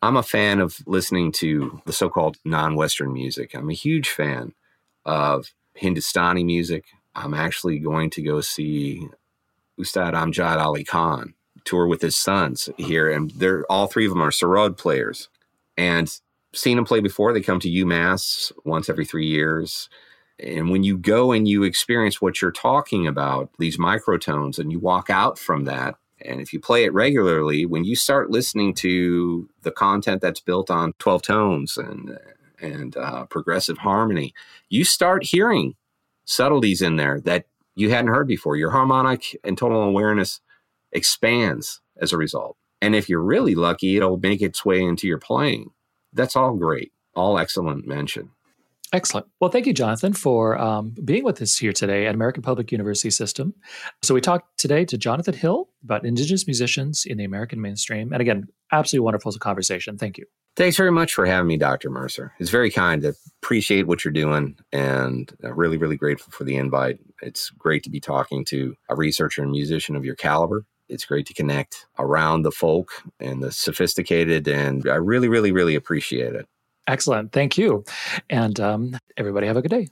I'm 0.02 0.18
a 0.18 0.24
fan 0.24 0.60
of 0.60 0.78
listening 0.88 1.32
to 1.34 1.82
the 1.86 1.94
so 1.94 2.10
called 2.10 2.38
non 2.46 2.76
Western 2.76 3.14
music. 3.14 3.54
I'm 3.54 3.70
a 3.70 3.74
huge 3.74 4.10
fan 4.10 4.54
of 5.06 5.54
Hindustani 5.76 6.44
music. 6.44 6.86
I'm 7.14 7.34
actually 7.34 7.80
going 7.80 8.10
to 8.12 8.22
go 8.22 8.42
see 8.42 9.08
Ustad 9.78 10.14
Amjad 10.14 10.58
Ali 10.58 10.84
Khan 10.84 11.34
tour 11.66 11.88
with 11.88 12.02
his 12.02 12.16
sons 12.16 12.70
here, 12.78 13.10
and 13.10 13.32
they're 13.32 13.66
all 13.70 13.88
three 13.88 14.06
of 14.06 14.12
them 14.12 14.22
are 14.22 14.32
sarod 14.32 14.78
players. 14.78 15.30
And 15.78 16.12
seen 16.54 16.76
them 16.76 16.86
play 16.86 17.00
before. 17.00 17.34
They 17.34 17.42
come 17.42 17.60
to 17.62 17.70
UMass 17.70 18.52
once 18.66 18.90
every 18.90 19.06
three 19.06 19.28
years. 19.28 19.90
And 20.38 20.70
when 20.70 20.84
you 20.84 20.98
go 20.98 21.32
and 21.32 21.48
you 21.48 21.64
experience 21.64 22.22
what 22.22 22.42
you're 22.42 22.52
talking 22.52 23.08
about, 23.08 23.50
these 23.58 23.78
microtones, 23.78 24.60
and 24.60 24.72
you 24.72 24.80
walk 24.80 25.10
out 25.10 25.40
from 25.40 25.66
that 25.66 25.96
and 26.26 26.40
if 26.40 26.54
you 26.54 26.60
play 26.60 26.84
it 26.84 26.94
regularly, 26.94 27.66
when 27.66 27.84
you 27.84 27.96
start 27.96 28.30
listening 28.30 28.74
to 28.76 29.50
the 29.64 29.72
content 29.72 30.22
that's 30.22 30.40
built 30.40 30.70
on 30.70 30.94
12 31.00 31.22
tones 31.22 31.78
and 31.78 32.18
and 32.60 32.96
uh, 32.96 33.26
progressive 33.26 33.80
harmony, 33.80 34.36
you 34.70 34.84
start 34.84 35.24
hearing 35.24 35.74
subtleties 36.26 36.84
in 36.84 36.96
there 36.96 37.20
that 37.22 37.46
you 37.74 37.90
hadn't 37.90 38.12
heard 38.12 38.28
before. 38.28 38.56
Your 38.56 38.70
harmonic 38.70 39.36
and 39.44 39.58
tonal 39.58 39.82
awareness 39.82 40.42
expands 40.92 41.82
as 42.00 42.14
a 42.14 42.18
result. 42.18 42.58
And 42.82 42.96
if 42.96 43.08
you're 43.08 43.22
really 43.22 43.56
lucky, 43.56 43.96
it'll 43.96 44.18
make 44.18 44.42
its 44.42 44.66
way 44.66 44.82
into 44.82 45.08
your 45.08 45.20
playing. 45.20 45.70
That's 46.14 46.36
all 46.36 46.56
great, 46.56 46.92
all 47.16 47.38
excellent 47.38 47.88
mention. 47.88 48.32
Excellent. 48.94 49.28
Well, 49.40 49.50
thank 49.50 49.68
you, 49.68 49.74
Jonathan, 49.74 50.12
for 50.12 50.58
um, 50.58 50.94
being 51.06 51.24
with 51.24 51.42
us 51.42 51.58
here 51.58 51.72
today 51.72 52.08
at 52.08 52.16
American 52.16 52.44
Public 52.44 52.74
University 52.74 53.10
System. 53.10 53.54
So, 54.02 54.14
we 54.14 54.20
talked 54.20 54.58
today 54.58 54.84
to 54.86 54.98
Jonathan 54.98 55.34
Hill 55.34 55.70
about 55.82 56.06
Indigenous 56.06 56.46
musicians 56.46 57.06
in 57.06 57.18
the 57.18 57.24
American 57.24 57.62
mainstream. 57.62 58.12
And 58.12 58.22
again, 58.22 58.50
absolutely 58.72 59.06
wonderful 59.06 59.32
conversation. 59.34 59.98
Thank 59.98 60.18
you. 60.18 60.26
Thanks 60.58 60.76
very 60.76 60.92
much 60.92 61.14
for 61.14 61.26
having 61.26 61.48
me, 61.48 61.56
Dr. 61.56 61.90
Mercer. 61.90 62.34
It's 62.38 62.50
very 62.50 62.70
kind. 62.70 63.02
to 63.04 63.14
appreciate 63.42 63.88
what 63.88 64.04
you're 64.04 64.12
doing 64.12 64.58
and 64.74 65.32
really, 65.42 65.78
really 65.78 65.96
grateful 65.96 66.32
for 66.32 66.44
the 66.44 66.58
invite. 66.58 67.00
It's 67.22 67.50
great 67.52 67.84
to 67.84 67.90
be 67.90 68.02
talking 68.02 68.44
to 68.46 68.76
a 68.90 68.96
researcher 68.96 69.42
and 69.42 69.52
musician 69.52 69.96
of 69.96 70.04
your 70.04 70.16
caliber. 70.16 70.66
It's 70.92 71.06
great 71.06 71.26
to 71.28 71.34
connect 71.34 71.88
around 71.98 72.44
the 72.44 72.52
folk 72.52 72.92
and 73.20 73.42
the 73.42 73.52
sophisticated, 73.52 74.48
and 74.48 74.88
I 74.88 74.96
really, 74.96 75.30
really, 75.30 75.52
really 75.52 75.76
appreciate 75.76 76.36
it. 76.36 76.48
Excellent. 76.88 77.32
Thank 77.32 77.58
you. 77.58 77.86
And 78.30 78.60
um, 78.60 78.98
everybody 79.18 79.48
have 79.48 79.58
a 79.58 79.62
good 79.62 79.72
day. 79.72 79.88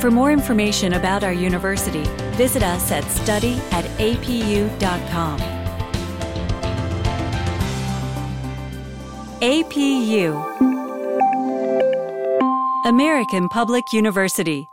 For 0.00 0.10
more 0.10 0.30
information 0.30 0.92
about 0.92 1.24
our 1.24 1.32
university, 1.32 2.04
visit 2.36 2.62
us 2.62 2.92
at 2.92 3.04
study 3.04 3.54
at 3.72 3.84
apu.com. 3.98 5.40
APU 9.40 10.56
American 12.86 13.48
Public 13.48 13.92
University 13.92 14.68